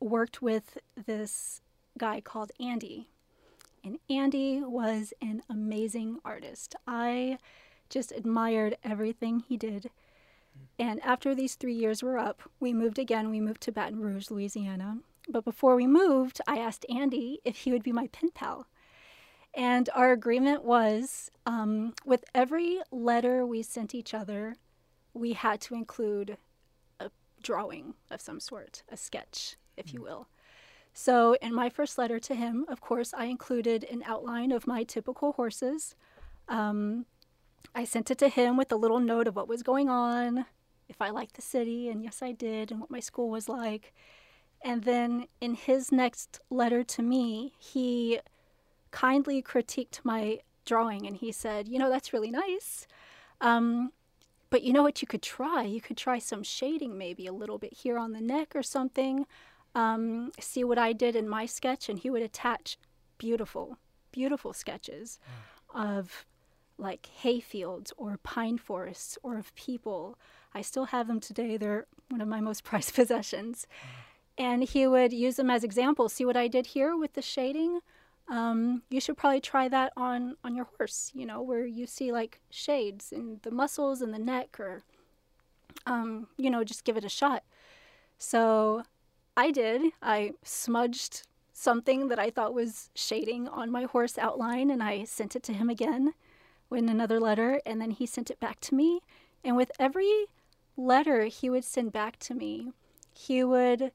worked 0.00 0.42
with 0.42 0.78
this 1.06 1.62
guy 1.98 2.20
called 2.20 2.52
Andy. 2.60 3.08
And 3.84 3.98
Andy 4.08 4.60
was 4.62 5.12
an 5.20 5.42
amazing 5.50 6.18
artist. 6.24 6.76
I 6.86 7.38
just 7.88 8.12
admired 8.12 8.76
everything 8.84 9.40
he 9.40 9.56
did. 9.56 9.90
And 10.78 11.00
after 11.02 11.34
these 11.34 11.54
three 11.54 11.74
years 11.74 12.02
were 12.02 12.18
up, 12.18 12.42
we 12.60 12.72
moved 12.72 12.98
again. 12.98 13.30
We 13.30 13.40
moved 13.40 13.60
to 13.62 13.72
Baton 13.72 14.00
Rouge, 14.00 14.30
Louisiana. 14.30 14.98
But 15.28 15.44
before 15.44 15.76
we 15.76 15.86
moved, 15.86 16.40
I 16.46 16.58
asked 16.58 16.86
Andy 16.88 17.40
if 17.44 17.58
he 17.58 17.72
would 17.72 17.82
be 17.82 17.92
my 17.92 18.08
pen 18.08 18.30
pal. 18.34 18.66
And 19.54 19.90
our 19.94 20.12
agreement 20.12 20.64
was 20.64 21.30
um, 21.44 21.94
with 22.04 22.24
every 22.34 22.80
letter 22.90 23.44
we 23.44 23.62
sent 23.62 23.94
each 23.94 24.14
other, 24.14 24.56
we 25.12 25.34
had 25.34 25.60
to 25.62 25.74
include 25.74 26.38
a 26.98 27.10
drawing 27.42 27.94
of 28.10 28.20
some 28.20 28.40
sort, 28.40 28.82
a 28.88 28.96
sketch, 28.96 29.56
if 29.76 29.92
you 29.92 30.00
will. 30.00 30.28
So, 30.92 31.36
in 31.40 31.54
my 31.54 31.70
first 31.70 31.96
letter 31.96 32.18
to 32.20 32.34
him, 32.34 32.66
of 32.68 32.80
course, 32.80 33.14
I 33.14 33.24
included 33.24 33.84
an 33.84 34.02
outline 34.06 34.52
of 34.52 34.66
my 34.66 34.84
typical 34.84 35.32
horses. 35.32 35.94
Um, 36.48 37.06
I 37.74 37.84
sent 37.84 38.10
it 38.10 38.18
to 38.18 38.28
him 38.28 38.56
with 38.56 38.70
a 38.70 38.76
little 38.76 39.00
note 39.00 39.26
of 39.26 39.36
what 39.36 39.48
was 39.48 39.62
going 39.62 39.88
on, 39.88 40.44
if 40.88 41.00
I 41.00 41.08
liked 41.08 41.34
the 41.34 41.42
city, 41.42 41.88
and 41.88 42.04
yes, 42.04 42.20
I 42.22 42.32
did, 42.32 42.70
and 42.70 42.80
what 42.80 42.90
my 42.90 43.00
school 43.00 43.30
was 43.30 43.48
like. 43.48 43.94
And 44.64 44.84
then 44.84 45.26
in 45.40 45.54
his 45.54 45.90
next 45.90 46.40
letter 46.50 46.84
to 46.84 47.02
me, 47.02 47.54
he 47.58 48.20
kindly 48.90 49.42
critiqued 49.42 50.00
my 50.04 50.40
drawing 50.64 51.06
and 51.06 51.16
he 51.16 51.32
said, 51.32 51.68
You 51.68 51.78
know, 51.78 51.90
that's 51.90 52.12
really 52.12 52.30
nice. 52.30 52.86
Um, 53.40 53.92
but 54.50 54.62
you 54.62 54.72
know 54.72 54.82
what 54.82 55.00
you 55.00 55.08
could 55.08 55.22
try? 55.22 55.62
You 55.62 55.80
could 55.80 55.96
try 55.96 56.18
some 56.18 56.42
shading, 56.42 56.96
maybe 56.96 57.26
a 57.26 57.32
little 57.32 57.58
bit 57.58 57.72
here 57.72 57.98
on 57.98 58.12
the 58.12 58.20
neck 58.20 58.54
or 58.54 58.62
something. 58.62 59.26
Um, 59.74 60.32
see 60.38 60.64
what 60.64 60.78
I 60.78 60.92
did 60.92 61.16
in 61.16 61.28
my 61.28 61.46
sketch. 61.46 61.88
And 61.88 61.98
he 61.98 62.10
would 62.10 62.22
attach 62.22 62.78
beautiful, 63.18 63.78
beautiful 64.10 64.52
sketches 64.52 65.18
of 65.74 66.26
like 66.78 67.08
hayfields 67.22 67.92
or 67.96 68.18
pine 68.22 68.58
forests 68.58 69.16
or 69.22 69.38
of 69.38 69.54
people. 69.54 70.18
I 70.54 70.62
still 70.62 70.86
have 70.86 71.06
them 71.06 71.20
today. 71.20 71.56
They're 71.56 71.86
one 72.08 72.20
of 72.20 72.28
my 72.28 72.40
most 72.40 72.64
prized 72.64 72.94
possessions. 72.94 73.66
And 74.38 74.64
he 74.64 74.86
would 74.86 75.12
use 75.12 75.36
them 75.36 75.50
as 75.50 75.62
examples. 75.62 76.12
See 76.12 76.24
what 76.24 76.36
I 76.36 76.48
did 76.48 76.66
here 76.66 76.96
with 76.96 77.12
the 77.14 77.22
shading? 77.22 77.80
Um, 78.28 78.82
you 78.88 79.00
should 79.00 79.16
probably 79.16 79.40
try 79.40 79.68
that 79.68 79.92
on 79.96 80.36
on 80.42 80.54
your 80.54 80.66
horse. 80.76 81.10
You 81.14 81.26
know, 81.26 81.42
where 81.42 81.66
you 81.66 81.86
see 81.86 82.12
like 82.12 82.40
shades 82.50 83.12
in 83.12 83.40
the 83.42 83.50
muscles 83.50 84.00
and 84.00 84.14
the 84.14 84.18
neck, 84.18 84.58
or 84.58 84.82
um, 85.86 86.28
you 86.38 86.48
know, 86.48 86.64
just 86.64 86.84
give 86.84 86.96
it 86.96 87.04
a 87.04 87.10
shot. 87.10 87.42
So 88.18 88.84
I 89.36 89.50
did. 89.50 89.92
I 90.02 90.32
smudged 90.42 91.26
something 91.52 92.08
that 92.08 92.18
I 92.18 92.30
thought 92.30 92.54
was 92.54 92.90
shading 92.94 93.48
on 93.48 93.70
my 93.70 93.84
horse 93.84 94.18
outline, 94.18 94.70
and 94.70 94.82
I 94.82 95.04
sent 95.04 95.36
it 95.36 95.42
to 95.44 95.52
him 95.52 95.70
again 95.70 96.14
in 96.70 96.88
another 96.88 97.20
letter, 97.20 97.60
and 97.64 97.80
then 97.80 97.90
he 97.90 98.06
sent 98.06 98.30
it 98.30 98.40
back 98.40 98.60
to 98.60 98.74
me. 98.74 99.00
And 99.44 99.56
with 99.56 99.70
every 99.78 100.26
letter 100.76 101.24
he 101.24 101.50
would 101.50 101.64
send 101.64 101.92
back 101.92 102.18
to 102.20 102.34
me, 102.34 102.72
he 103.12 103.44
would 103.44 103.92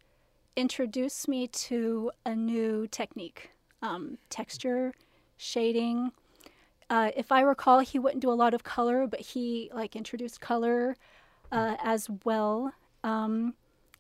introduce 0.56 1.28
me 1.28 1.48
to 1.48 2.12
a 2.26 2.36
new 2.36 2.88
technique 2.88 3.52
um, 3.82 4.18
texture, 4.30 4.94
shading. 5.38 6.12
Uh, 6.90 7.12
if 7.16 7.32
I 7.32 7.42
recall, 7.42 7.80
he 7.80 8.00
wouldn't 8.00 8.22
do 8.22 8.32
a 8.32 8.34
lot 8.34 8.54
of 8.54 8.64
color, 8.64 9.08
but 9.08 9.20
he 9.20 9.70
like 9.74 9.96
introduced 9.96 10.42
color 10.42 10.96
uh, 11.52 11.76
as 11.84 12.10
well. 12.24 12.74
Um, 13.04 13.54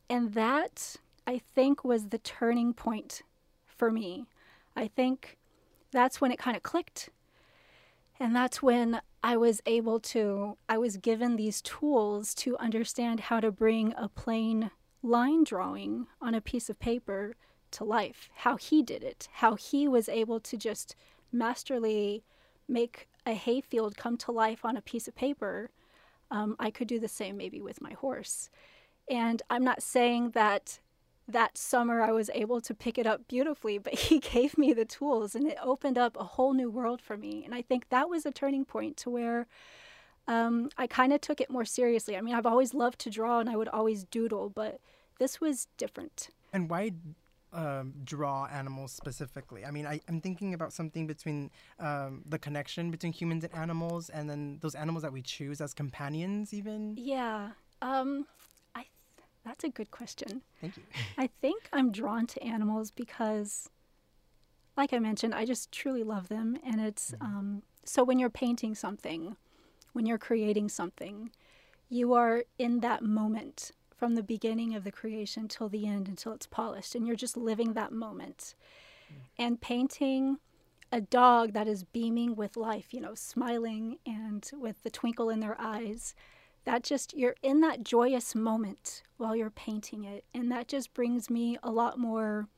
and 0.09 0.33
that 0.33 0.95
I 1.27 1.41
think 1.53 1.83
was 1.83 2.07
the 2.07 2.17
turning 2.17 2.73
point 2.73 3.21
for 3.67 3.91
me. 3.91 4.25
I 4.75 4.87
think 4.87 5.37
that's 5.91 6.21
when 6.21 6.31
it 6.31 6.39
kind 6.39 6.55
of 6.55 6.63
clicked. 6.63 7.09
And 8.19 8.35
that's 8.35 8.63
when 8.63 9.01
I 9.21 9.35
was 9.35 9.61
able 9.65 9.99
to, 9.99 10.57
I 10.69 10.77
was 10.77 10.97
given 10.97 11.35
these 11.35 11.61
tools 11.61 12.33
to 12.35 12.57
understand 12.57 13.19
how 13.19 13.41
to 13.41 13.51
bring 13.51 13.93
a 13.97 14.07
plain 14.07 14.71
line 15.03 15.43
drawing 15.43 16.07
on 16.21 16.33
a 16.33 16.41
piece 16.41 16.69
of 16.69 16.79
paper 16.79 17.35
to 17.71 17.83
life, 17.83 18.29
how 18.33 18.55
he 18.55 18.81
did 18.81 19.03
it, 19.03 19.27
how 19.33 19.55
he 19.55 19.87
was 19.87 20.07
able 20.07 20.39
to 20.39 20.57
just 20.57 20.95
masterly 21.31 22.23
make 22.69 23.07
a 23.25 23.33
hayfield 23.33 23.97
come 23.97 24.17
to 24.17 24.31
life 24.31 24.63
on 24.63 24.77
a 24.77 24.81
piece 24.81 25.07
of 25.07 25.15
paper. 25.15 25.69
Um, 26.31 26.55
I 26.57 26.71
could 26.71 26.87
do 26.87 26.99
the 26.99 27.07
same 27.07 27.35
maybe 27.37 27.61
with 27.61 27.81
my 27.81 27.91
horse. 27.91 28.49
And 29.09 29.41
I'm 29.49 29.63
not 29.63 29.83
saying 29.83 30.31
that 30.31 30.79
that 31.27 31.57
summer 31.57 32.01
I 32.01 32.11
was 32.11 32.29
able 32.33 32.61
to 32.61 32.73
pick 32.73 32.97
it 32.97 33.05
up 33.05 33.27
beautifully, 33.27 33.77
but 33.77 33.93
he 33.93 34.19
gave 34.33 34.57
me 34.57 34.73
the 34.73 34.85
tools 34.85 35.35
and 35.35 35.47
it 35.47 35.57
opened 35.61 35.97
up 35.97 36.15
a 36.17 36.23
whole 36.23 36.53
new 36.53 36.69
world 36.69 37.01
for 37.01 37.17
me. 37.17 37.43
And 37.43 37.53
I 37.53 37.61
think 37.61 37.89
that 37.89 38.09
was 38.09 38.25
a 38.25 38.31
turning 38.31 38.65
point 38.65 38.97
to 38.97 39.09
where 39.09 39.47
um, 40.27 40.69
I 40.77 40.87
kind 40.87 41.13
of 41.13 41.21
took 41.21 41.41
it 41.41 41.49
more 41.49 41.65
seriously. 41.65 42.17
I 42.17 42.21
mean, 42.21 42.35
I've 42.35 42.45
always 42.45 42.73
loved 42.73 42.99
to 42.99 43.09
draw 43.09 43.39
and 43.39 43.49
I 43.49 43.55
would 43.55 43.69
always 43.69 44.03
doodle, 44.03 44.49
but 44.49 44.79
this 45.19 45.41
was 45.41 45.67
different. 45.77 46.29
And 46.53 46.69
why 46.69 46.91
um, 47.53 47.93
draw 48.03 48.45
animals 48.45 48.91
specifically? 48.91 49.65
I 49.65 49.71
mean, 49.71 49.85
I, 49.85 49.99
I'm 50.07 50.21
thinking 50.21 50.53
about 50.53 50.73
something 50.73 51.07
between 51.07 51.49
um, 51.79 52.23
the 52.27 52.39
connection 52.39 52.91
between 52.91 53.13
humans 53.13 53.43
and 53.43 53.53
animals, 53.55 54.09
and 54.09 54.29
then 54.29 54.59
those 54.61 54.75
animals 54.75 55.03
that 55.03 55.13
we 55.13 55.21
choose 55.21 55.59
as 55.61 55.73
companions, 55.73 56.53
even. 56.53 56.95
Yeah. 56.97 57.51
Um, 57.81 58.25
that's 59.57 59.71
a 59.71 59.75
good 59.75 59.89
question. 59.89 60.43
Thank 60.61 60.77
you. 60.77 60.83
I 61.17 61.27
think 61.41 61.67
I'm 61.73 61.91
drawn 61.91 62.27
to 62.27 62.43
animals 62.43 62.91
because, 62.91 63.69
like 64.75 64.93
I 64.93 64.99
mentioned, 64.99 65.33
I 65.33 65.45
just 65.45 65.71
truly 65.71 66.03
love 66.03 66.29
them. 66.29 66.57
And 66.63 66.79
it's 66.79 67.15
um, 67.19 67.63
so 67.83 68.03
when 68.03 68.19
you're 68.19 68.29
painting 68.29 68.75
something, 68.75 69.35
when 69.93 70.05
you're 70.05 70.19
creating 70.19 70.69
something, 70.69 71.31
you 71.89 72.13
are 72.13 72.43
in 72.59 72.81
that 72.81 73.01
moment 73.01 73.71
from 73.95 74.13
the 74.13 74.21
beginning 74.21 74.75
of 74.75 74.83
the 74.83 74.91
creation 74.91 75.47
till 75.47 75.69
the 75.69 75.87
end 75.87 76.07
until 76.07 76.33
it's 76.33 76.45
polished. 76.45 76.93
And 76.93 77.07
you're 77.07 77.15
just 77.15 77.35
living 77.35 77.73
that 77.73 77.91
moment. 77.91 78.53
And 79.39 79.59
painting 79.59 80.37
a 80.91 81.01
dog 81.01 81.53
that 81.53 81.67
is 81.67 81.83
beaming 81.83 82.35
with 82.35 82.57
life, 82.57 82.93
you 82.93 83.01
know, 83.01 83.15
smiling 83.15 83.97
and 84.05 84.49
with 84.53 84.83
the 84.83 84.89
twinkle 84.91 85.29
in 85.29 85.39
their 85.39 85.59
eyes. 85.59 86.13
That 86.67 86.83
just, 86.83 87.15
you're 87.15 87.35
in 87.41 87.61
that 87.61 87.85
joyous 87.85 88.35
moment 88.35 89.01
while 89.15 89.37
you're 89.37 89.49
painting 89.49 90.03
it. 90.03 90.25
And 90.33 90.51
that 90.51 90.67
just 90.67 90.93
brings 90.93 91.29
me 91.29 91.57
a 91.63 91.71
lot 91.71 91.97
more 91.97 92.49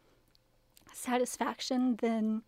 satisfaction 0.91 1.95
than 2.01 2.41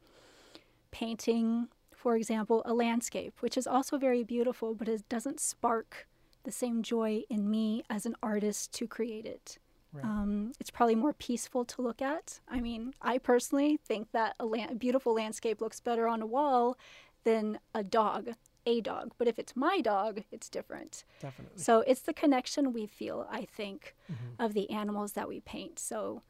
painting, 0.90 1.68
for 1.94 2.16
example, 2.16 2.64
a 2.66 2.74
landscape, 2.74 3.36
which 3.42 3.58
is 3.58 3.68
also 3.68 4.00
very 4.00 4.24
beautiful, 4.24 4.74
but 4.74 4.88
it 4.88 5.08
doesn't 5.08 5.40
spark 5.40 6.08
the 6.46 6.52
same 6.52 6.82
joy 6.82 7.22
in 7.30 7.48
me 7.48 7.84
as 7.92 8.08
an 8.08 8.16
artist 8.24 8.74
to 8.74 8.88
create 8.88 9.28
it. 9.28 9.60
Right. 9.94 10.04
Um, 10.04 10.54
it's 10.60 10.72
probably 10.72 10.96
more 10.96 11.14
peaceful 11.14 11.64
to 11.66 11.84
look 11.84 12.02
at. 12.02 12.40
I 12.50 12.60
mean, 12.60 12.96
I 13.04 13.20
personally 13.20 13.78
think 13.78 14.12
that 14.14 14.36
a, 14.40 14.48
la- 14.48 14.72
a 14.72 14.76
beautiful 14.76 15.14
landscape 15.14 15.62
looks 15.62 15.80
better 15.80 16.08
on 16.08 16.24
a 16.24 16.26
wall 16.26 16.76
than 17.24 17.60
a 17.76 17.84
dog, 17.84 18.30
a 18.66 18.82
dog. 18.82 19.14
But 19.18 19.28
if 19.28 19.40
it's 19.40 19.56
my 19.56 19.82
dog, 19.82 20.24
it's 20.32 20.50
different. 20.50 21.04
Definitely. 21.20 21.58
So 21.62 21.80
it's 21.82 22.02
the 22.02 22.14
connection 22.14 22.74
we 22.74 22.86
feel, 22.86 23.28
I 23.32 23.46
think, 23.46 23.96
Mhm. 24.12 24.16
of 24.44 24.54
the 24.54 24.70
animals 24.70 25.14
that 25.14 25.28
we 25.28 25.40
paint. 25.42 25.80
So 25.80 26.22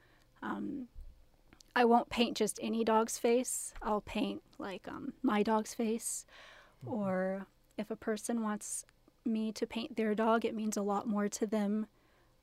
um, 0.41 0.88
I 1.76 1.86
won't 1.86 2.10
paint 2.10 2.38
just 2.38 2.60
any 2.62 2.84
dog's 2.84 3.17
face. 3.17 3.74
I'll 3.82 4.02
paint 4.02 4.41
like 4.58 4.88
um, 4.88 5.13
my 5.22 5.44
dog's 5.44 5.74
face. 5.74 6.26
Or 6.86 7.46
if 7.78 7.91
a 7.91 7.96
person 7.96 8.41
wants 8.41 8.86
me 9.24 9.52
to 9.52 9.67
paint 9.67 9.96
their 9.98 10.15
dog, 10.15 10.46
it 10.46 10.56
means 10.56 10.76
a 10.78 10.82
lot 10.82 11.08
more 11.08 11.30
to 11.30 11.46
them 11.46 11.86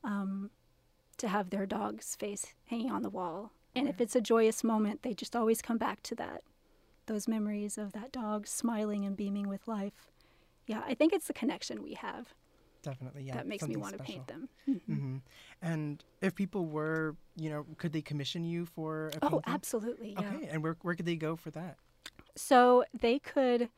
um, 0.05 0.51
to 1.16 1.27
have 1.29 1.51
their 1.51 1.66
dog's 1.66 2.14
face 2.14 2.55
hanging 2.66 2.90
on 2.90 3.03
the 3.03 3.11
wall. 3.11 3.51
And 3.74 3.88
if 3.88 4.01
it's 4.01 4.16
a 4.16 4.20
joyous 4.20 4.62
moment, 4.64 5.03
they 5.03 5.12
just 5.14 5.35
always 5.37 5.61
come 5.62 5.79
back 5.79 6.03
to 6.05 6.14
that. 6.16 6.42
Those 7.08 7.26
memories 7.26 7.78
of 7.78 7.92
that 7.92 8.12
dog 8.12 8.46
smiling 8.46 9.04
and 9.04 9.16
beaming 9.16 9.48
with 9.48 9.66
life. 9.66 10.10
Yeah, 10.66 10.82
I 10.86 10.94
think 10.94 11.12
it's 11.12 11.26
the 11.26 11.32
connection 11.32 11.82
we 11.82 11.94
have 11.94 12.34
Definitely. 12.82 13.24
Yeah. 13.24 13.34
that 13.34 13.46
makes 13.46 13.66
me 13.66 13.76
want 13.76 13.96
to 13.96 14.02
paint 14.02 14.26
them. 14.28 14.48
Mhm. 14.68 14.80
hmm 14.86 15.16
And 15.60 16.04
if 16.20 16.34
people 16.34 16.66
were, 16.66 17.16
you 17.36 17.50
know, 17.50 17.66
could 17.76 17.92
they 17.92 18.02
commission 18.02 18.44
you 18.44 18.66
for 18.66 19.08
a 19.08 19.18
Oh, 19.22 19.40
absolutely. 19.46 20.12
Yeah. 20.12 20.34
Okay. 20.34 20.48
And 20.48 20.62
where, 20.62 20.76
where 20.82 20.94
could 20.94 21.06
they 21.06 21.16
go 21.16 21.34
for 21.34 21.50
that? 21.50 21.76
So 22.36 22.84
they 22.98 23.18
could 23.18 23.68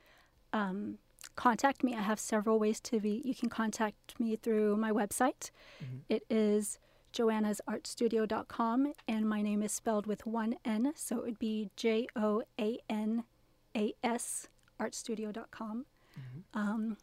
um, 0.52 0.98
contact 1.34 1.82
me. 1.82 1.94
I 1.94 2.02
have 2.02 2.20
several 2.20 2.58
ways 2.58 2.80
to 2.80 3.00
be. 3.00 3.22
You 3.24 3.34
can 3.34 3.48
contact 3.48 4.20
me 4.20 4.36
through 4.36 4.76
my 4.76 4.90
website. 4.90 5.50
Mhm. 5.82 6.00
It 6.08 6.24
is 6.28 6.78
joanasartstudio.com, 7.12 8.92
and 9.09 9.29
my 9.29 9.42
name 9.42 9.62
is 9.62 9.73
spelled 9.73 10.07
with 10.07 10.27
one 10.27 10.57
N, 10.64 10.92
so 10.96 11.18
it 11.18 11.25
would 11.25 11.38
be 11.38 11.70
J 11.77 12.07
O 12.16 12.42
A 12.59 12.79
N 12.88 13.25
A 13.77 13.92
S 14.03 14.49
artstudio.com. 14.81 15.87
Mm-hmm. 16.18 16.59
Um, 16.59 16.96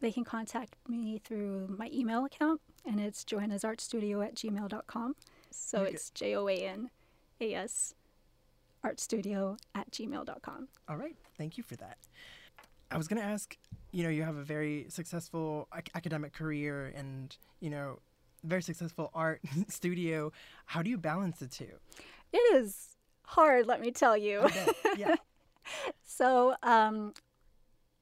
they 0.00 0.12
can 0.12 0.24
contact 0.24 0.74
me 0.88 1.20
through 1.24 1.74
my 1.78 1.88
email 1.92 2.24
account, 2.24 2.60
and 2.84 3.00
it's 3.00 3.24
joannasartstudio 3.24 4.24
at 4.24 4.34
gmail.com. 4.34 5.16
So 5.50 5.78
Okay. 5.80 5.92
it's 5.92 6.10
J 6.10 6.36
O 6.36 6.48
A 6.48 6.54
N 6.56 6.90
A 7.40 7.54
S 7.54 7.94
artstudio 8.84 9.56
at 9.74 9.90
gmail.com. 9.90 10.68
All 10.88 10.96
right. 10.96 11.16
Thank 11.38 11.56
you 11.56 11.64
for 11.64 11.76
that. 11.76 11.96
I 12.90 12.98
was 12.98 13.08
going 13.08 13.20
to 13.20 13.26
ask, 13.26 13.56
you 13.92 14.02
know, 14.04 14.10
you 14.10 14.22
have 14.22 14.36
a 14.36 14.42
very 14.44 14.86
successful 14.88 15.68
ac- 15.74 15.86
academic 15.94 16.32
career 16.34 16.92
and, 16.94 17.34
you 17.60 17.70
know, 17.70 17.98
very 18.44 18.62
successful 18.62 19.10
art 19.14 19.40
studio. 19.68 20.32
How 20.66 20.82
do 20.82 20.90
you 20.90 20.98
balance 20.98 21.38
the 21.38 21.46
two? 21.46 21.78
It 22.32 22.56
is 22.56 22.96
hard, 23.24 23.66
let 23.66 23.80
me 23.80 23.90
tell 23.90 24.16
you. 24.16 24.46
Yeah. 24.96 25.16
So, 26.06 26.54
um, 26.62 27.14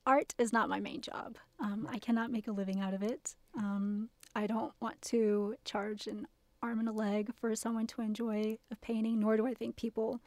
art 0.04 0.34
is 0.36 0.52
not 0.52 0.68
my 0.68 0.78
main 0.80 1.00
job. 1.00 1.38
Um, 1.58 1.88
I 1.90 1.98
cannot 1.98 2.30
make 2.30 2.48
a 2.48 2.52
living 2.52 2.80
out 2.80 2.92
of 2.92 3.02
it. 3.02 3.34
Um, 3.56 4.10
I 4.34 4.46
don't 4.46 4.72
want 4.80 5.00
to 5.02 5.54
charge 5.64 6.06
an 6.06 6.26
arm 6.62 6.80
and 6.80 6.88
a 6.88 6.92
leg 6.92 7.30
for 7.40 7.54
someone 7.54 7.86
to 7.88 8.02
enjoy 8.02 8.58
a 8.70 8.76
painting, 8.76 9.20
nor 9.20 9.36
do 9.36 9.46
I 9.46 9.54
think 9.54 9.76
people 9.76 10.20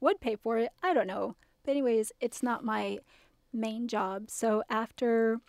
would 0.00 0.20
pay 0.20 0.36
for 0.36 0.58
it. 0.58 0.70
I 0.82 0.94
don't 0.94 1.06
know. 1.08 1.34
But, 1.64 1.72
anyways, 1.72 2.12
it's 2.20 2.42
not 2.42 2.64
my 2.64 2.98
main 3.52 3.88
job. 3.88 4.30
So, 4.30 4.62
after 4.70 5.40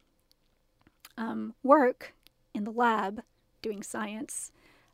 um, 1.18 1.54
work 1.62 2.14
in 2.54 2.64
the 2.64 2.72
lab 2.72 3.22
doing 3.64 3.82
science, 3.82 4.52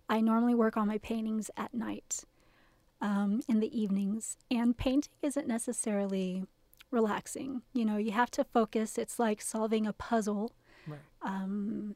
I 0.08 0.21
normally 0.21 0.55
work 0.55 0.77
on 0.77 0.88
my 0.88 0.99
paintings 0.99 1.51
at 1.58 1.73
night 1.73 2.23
um, 3.01 3.41
in 3.49 3.60
the 3.60 3.77
evenings. 3.77 4.38
And 4.49 4.77
painting 4.77 5.12
isn't 5.21 5.47
necessarily 5.47 6.45
relaxing. 6.91 7.63
You 7.73 7.84
know, 7.84 7.97
you 7.97 8.12
have 8.12 8.32
to 8.32 8.45
focus. 8.45 8.97
It's 8.97 9.19
like 9.19 9.41
solving 9.41 9.86
a 9.86 9.91
puzzle, 9.93 10.53
Right. 10.88 10.99
um, 11.21 11.95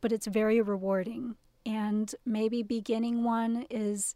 but 0.00 0.10
it's 0.12 0.26
very 0.26 0.60
rewarding. 0.62 1.36
And 1.66 2.14
maybe 2.24 2.62
beginning 2.62 3.22
one 3.24 3.66
is 3.70 4.14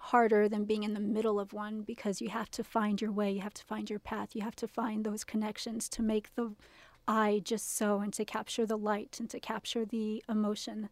harder 0.00 0.48
than 0.48 0.64
being 0.64 0.84
in 0.84 0.94
the 0.94 1.00
middle 1.00 1.40
of 1.40 1.52
one 1.52 1.82
because 1.82 2.20
you 2.20 2.28
have 2.28 2.50
to 2.52 2.62
find 2.64 3.00
your 3.00 3.10
way, 3.12 3.32
you 3.32 3.40
have 3.40 3.54
to 3.54 3.64
find 3.64 3.90
your 3.90 3.98
path, 3.98 4.34
you 4.34 4.42
have 4.42 4.56
to 4.56 4.68
find 4.68 5.04
those 5.04 5.24
connections 5.24 5.88
to 5.90 6.02
make 6.02 6.34
the 6.34 6.54
eye 7.06 7.40
just 7.42 7.76
so 7.76 7.98
and 8.00 8.12
to 8.12 8.24
capture 8.24 8.64
the 8.64 8.78
light 8.78 9.16
and 9.18 9.28
to 9.30 9.40
capture 9.40 9.84
the 9.84 10.22
emotion. 10.28 10.88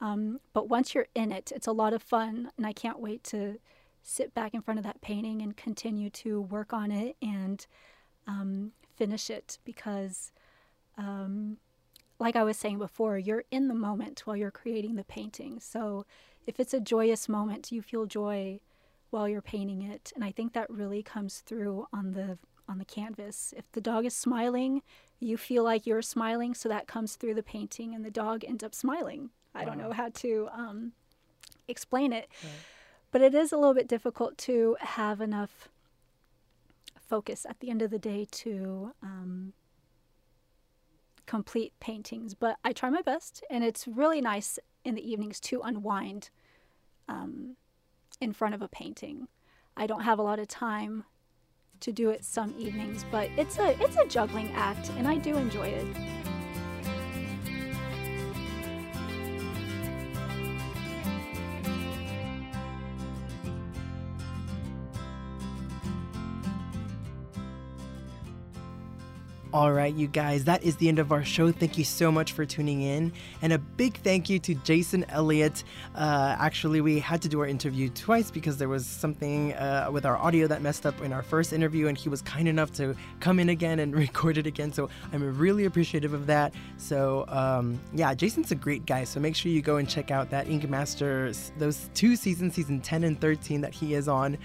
Um, 0.00 0.40
but 0.52 0.68
once 0.68 0.94
you're 0.94 1.08
in 1.14 1.30
it, 1.30 1.52
it's 1.54 1.66
a 1.66 1.72
lot 1.72 1.92
of 1.92 2.02
fun, 2.02 2.50
and 2.56 2.66
I 2.66 2.72
can't 2.72 3.00
wait 3.00 3.22
to 3.24 3.58
sit 4.02 4.32
back 4.34 4.54
in 4.54 4.62
front 4.62 4.78
of 4.78 4.84
that 4.84 5.02
painting 5.02 5.42
and 5.42 5.56
continue 5.56 6.08
to 6.10 6.40
work 6.40 6.72
on 6.72 6.90
it 6.90 7.16
and 7.20 7.66
um, 8.26 8.72
finish 8.96 9.28
it 9.28 9.58
because, 9.64 10.32
um, 10.96 11.58
like 12.18 12.34
I 12.34 12.44
was 12.44 12.56
saying 12.56 12.78
before, 12.78 13.18
you're 13.18 13.44
in 13.50 13.68
the 13.68 13.74
moment 13.74 14.22
while 14.24 14.36
you're 14.36 14.50
creating 14.50 14.96
the 14.96 15.04
painting. 15.04 15.60
So 15.60 16.06
if 16.46 16.58
it's 16.58 16.74
a 16.74 16.80
joyous 16.80 17.28
moment, 17.28 17.70
you 17.70 17.82
feel 17.82 18.06
joy 18.06 18.60
while 19.10 19.28
you're 19.28 19.42
painting 19.42 19.82
it, 19.82 20.12
and 20.14 20.24
I 20.24 20.30
think 20.30 20.52
that 20.52 20.70
really 20.70 21.02
comes 21.02 21.40
through 21.40 21.86
on 21.92 22.12
the 22.12 22.38
on 22.68 22.78
the 22.78 22.84
canvas. 22.84 23.52
If 23.56 23.70
the 23.72 23.80
dog 23.80 24.06
is 24.06 24.14
smiling, 24.14 24.82
you 25.18 25.36
feel 25.36 25.64
like 25.64 25.86
you're 25.86 26.02
smiling, 26.02 26.54
so 26.54 26.68
that 26.68 26.86
comes 26.86 27.16
through 27.16 27.34
the 27.34 27.42
painting, 27.42 27.94
and 27.94 28.04
the 28.04 28.10
dog 28.10 28.44
ends 28.44 28.62
up 28.62 28.74
smiling. 28.74 29.30
I 29.54 29.64
don't 29.64 29.78
know 29.78 29.92
how 29.92 30.08
to 30.08 30.48
um, 30.52 30.92
explain 31.68 32.12
it, 32.12 32.28
Right. 32.42 32.52
but 33.10 33.20
it 33.20 33.34
is 33.34 33.52
a 33.52 33.56
little 33.56 33.74
bit 33.74 33.88
difficult 33.88 34.38
to 34.38 34.76
have 34.80 35.20
enough 35.20 35.68
focus 37.08 37.44
at 37.48 37.58
the 37.60 37.70
end 37.70 37.82
of 37.82 37.90
the 37.90 37.98
day 37.98 38.26
to 38.30 38.92
um, 39.02 39.52
complete 41.26 41.72
paintings. 41.80 42.34
But 42.34 42.56
I 42.64 42.72
try 42.72 42.90
my 42.90 43.02
best, 43.02 43.42
and 43.50 43.64
it's 43.64 43.86
really 43.88 44.20
nice 44.20 44.58
in 44.84 44.94
the 44.94 45.10
evenings 45.10 45.40
to 45.40 45.60
unwind 45.62 46.30
um, 47.08 47.56
in 48.20 48.32
front 48.32 48.54
of 48.54 48.62
a 48.62 48.68
painting. 48.68 49.28
I 49.76 49.86
don't 49.86 50.02
have 50.02 50.18
a 50.18 50.22
lot 50.22 50.38
of 50.38 50.48
time 50.48 51.04
to 51.80 51.92
do 51.92 52.10
it 52.10 52.24
some 52.24 52.54
evenings, 52.58 53.04
but 53.10 53.28
it's 53.36 53.58
a 53.58 53.74
it's 53.82 53.96
a 53.96 54.06
juggling 54.06 54.52
act, 54.54 54.90
and 54.96 55.08
I 55.08 55.16
do 55.16 55.36
enjoy 55.36 55.68
it. 55.68 55.86
All 69.52 69.72
right, 69.72 69.92
you 69.92 70.06
guys, 70.06 70.44
that 70.44 70.62
is 70.62 70.76
the 70.76 70.88
end 70.88 71.00
of 71.00 71.10
our 71.10 71.24
show. 71.24 71.50
Thank 71.50 71.76
you 71.76 71.82
so 71.82 72.12
much 72.12 72.34
for 72.34 72.46
tuning 72.46 72.82
in. 72.82 73.12
And 73.42 73.52
a 73.52 73.58
big 73.58 73.96
thank 73.96 74.30
you 74.30 74.38
to 74.38 74.54
Jason 74.54 75.04
Elliott. 75.08 75.64
Uh, 75.96 76.36
actually, 76.38 76.80
we 76.80 77.00
had 77.00 77.20
to 77.22 77.28
do 77.28 77.40
our 77.40 77.48
interview 77.48 77.88
twice 77.88 78.30
because 78.30 78.58
there 78.58 78.68
was 78.68 78.86
something 78.86 79.52
uh, 79.54 79.88
with 79.90 80.06
our 80.06 80.16
audio 80.16 80.46
that 80.46 80.62
messed 80.62 80.86
up 80.86 81.00
in 81.00 81.12
our 81.12 81.22
first 81.24 81.52
interview, 81.52 81.88
and 81.88 81.98
he 81.98 82.08
was 82.08 82.22
kind 82.22 82.46
enough 82.46 82.70
to 82.74 82.94
come 83.18 83.40
in 83.40 83.48
again 83.48 83.80
and 83.80 83.92
record 83.96 84.38
it 84.38 84.46
again. 84.46 84.72
So 84.72 84.88
I'm 85.12 85.36
really 85.36 85.64
appreciative 85.64 86.14
of 86.14 86.28
that. 86.28 86.54
So, 86.76 87.24
um, 87.26 87.80
yeah, 87.92 88.14
Jason's 88.14 88.52
a 88.52 88.54
great 88.54 88.86
guy. 88.86 89.02
So 89.02 89.18
make 89.18 89.34
sure 89.34 89.50
you 89.50 89.62
go 89.62 89.78
and 89.78 89.88
check 89.88 90.12
out 90.12 90.30
that 90.30 90.48
Ink 90.48 90.68
Masters, 90.68 91.50
those 91.58 91.90
two 91.94 92.14
seasons, 92.14 92.54
season 92.54 92.80
10 92.80 93.02
and 93.02 93.20
13 93.20 93.62
that 93.62 93.74
he 93.74 93.94
is 93.94 94.06
on. 94.06 94.38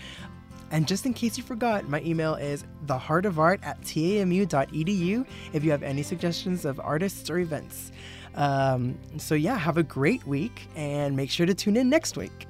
And 0.71 0.88
just 0.88 1.06
in 1.06 1.13
case 1.13 1.38
you 1.38 1.43
forgot, 1.43 1.88
my 1.88 2.01
email 2.01 2.36
is 2.36 2.65
theheartofart 2.86 3.60
at 3.63 3.84
tamu.edu 3.86 5.25
if 5.54 5.63
you 5.63 5.71
have 5.71 5.84
any 5.84 6.04
suggestions 6.04 6.65
of 6.65 6.80
artists 6.80 7.30
or 7.30 7.39
events. 7.39 7.91
Um, 8.36 8.97
so, 9.17 9.36
yeah, 9.36 9.58
have 9.58 9.78
a 9.78 9.84
great 9.84 10.25
week 10.28 10.67
and 10.75 11.15
make 11.15 11.30
sure 11.30 11.45
to 11.45 11.54
tune 11.54 11.78
in 11.78 11.89
next 11.89 12.17
week. 12.17 12.47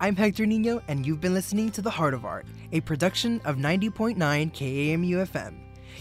I'm 0.00 0.16
Hector 0.16 0.46
Nino, 0.46 0.82
and 0.88 1.06
you've 1.06 1.20
been 1.20 1.34
listening 1.34 1.70
to 1.72 1.82
The 1.82 1.90
Heart 1.90 2.14
of 2.14 2.24
Art, 2.24 2.44
a 2.72 2.80
production 2.80 3.40
of 3.44 3.56
90.9 3.56 4.16
KAMU 4.16 5.26
FM. 5.28 5.54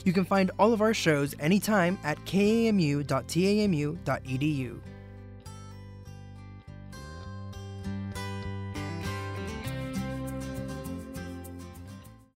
You 0.04 0.14
can 0.14 0.26
find 0.26 0.50
all 0.58 0.74
of 0.74 0.82
our 0.82 0.94
shows 0.94 1.36
anytime 1.40 2.00
at 2.04 2.18
kamu.tamu.edu. 2.26 3.02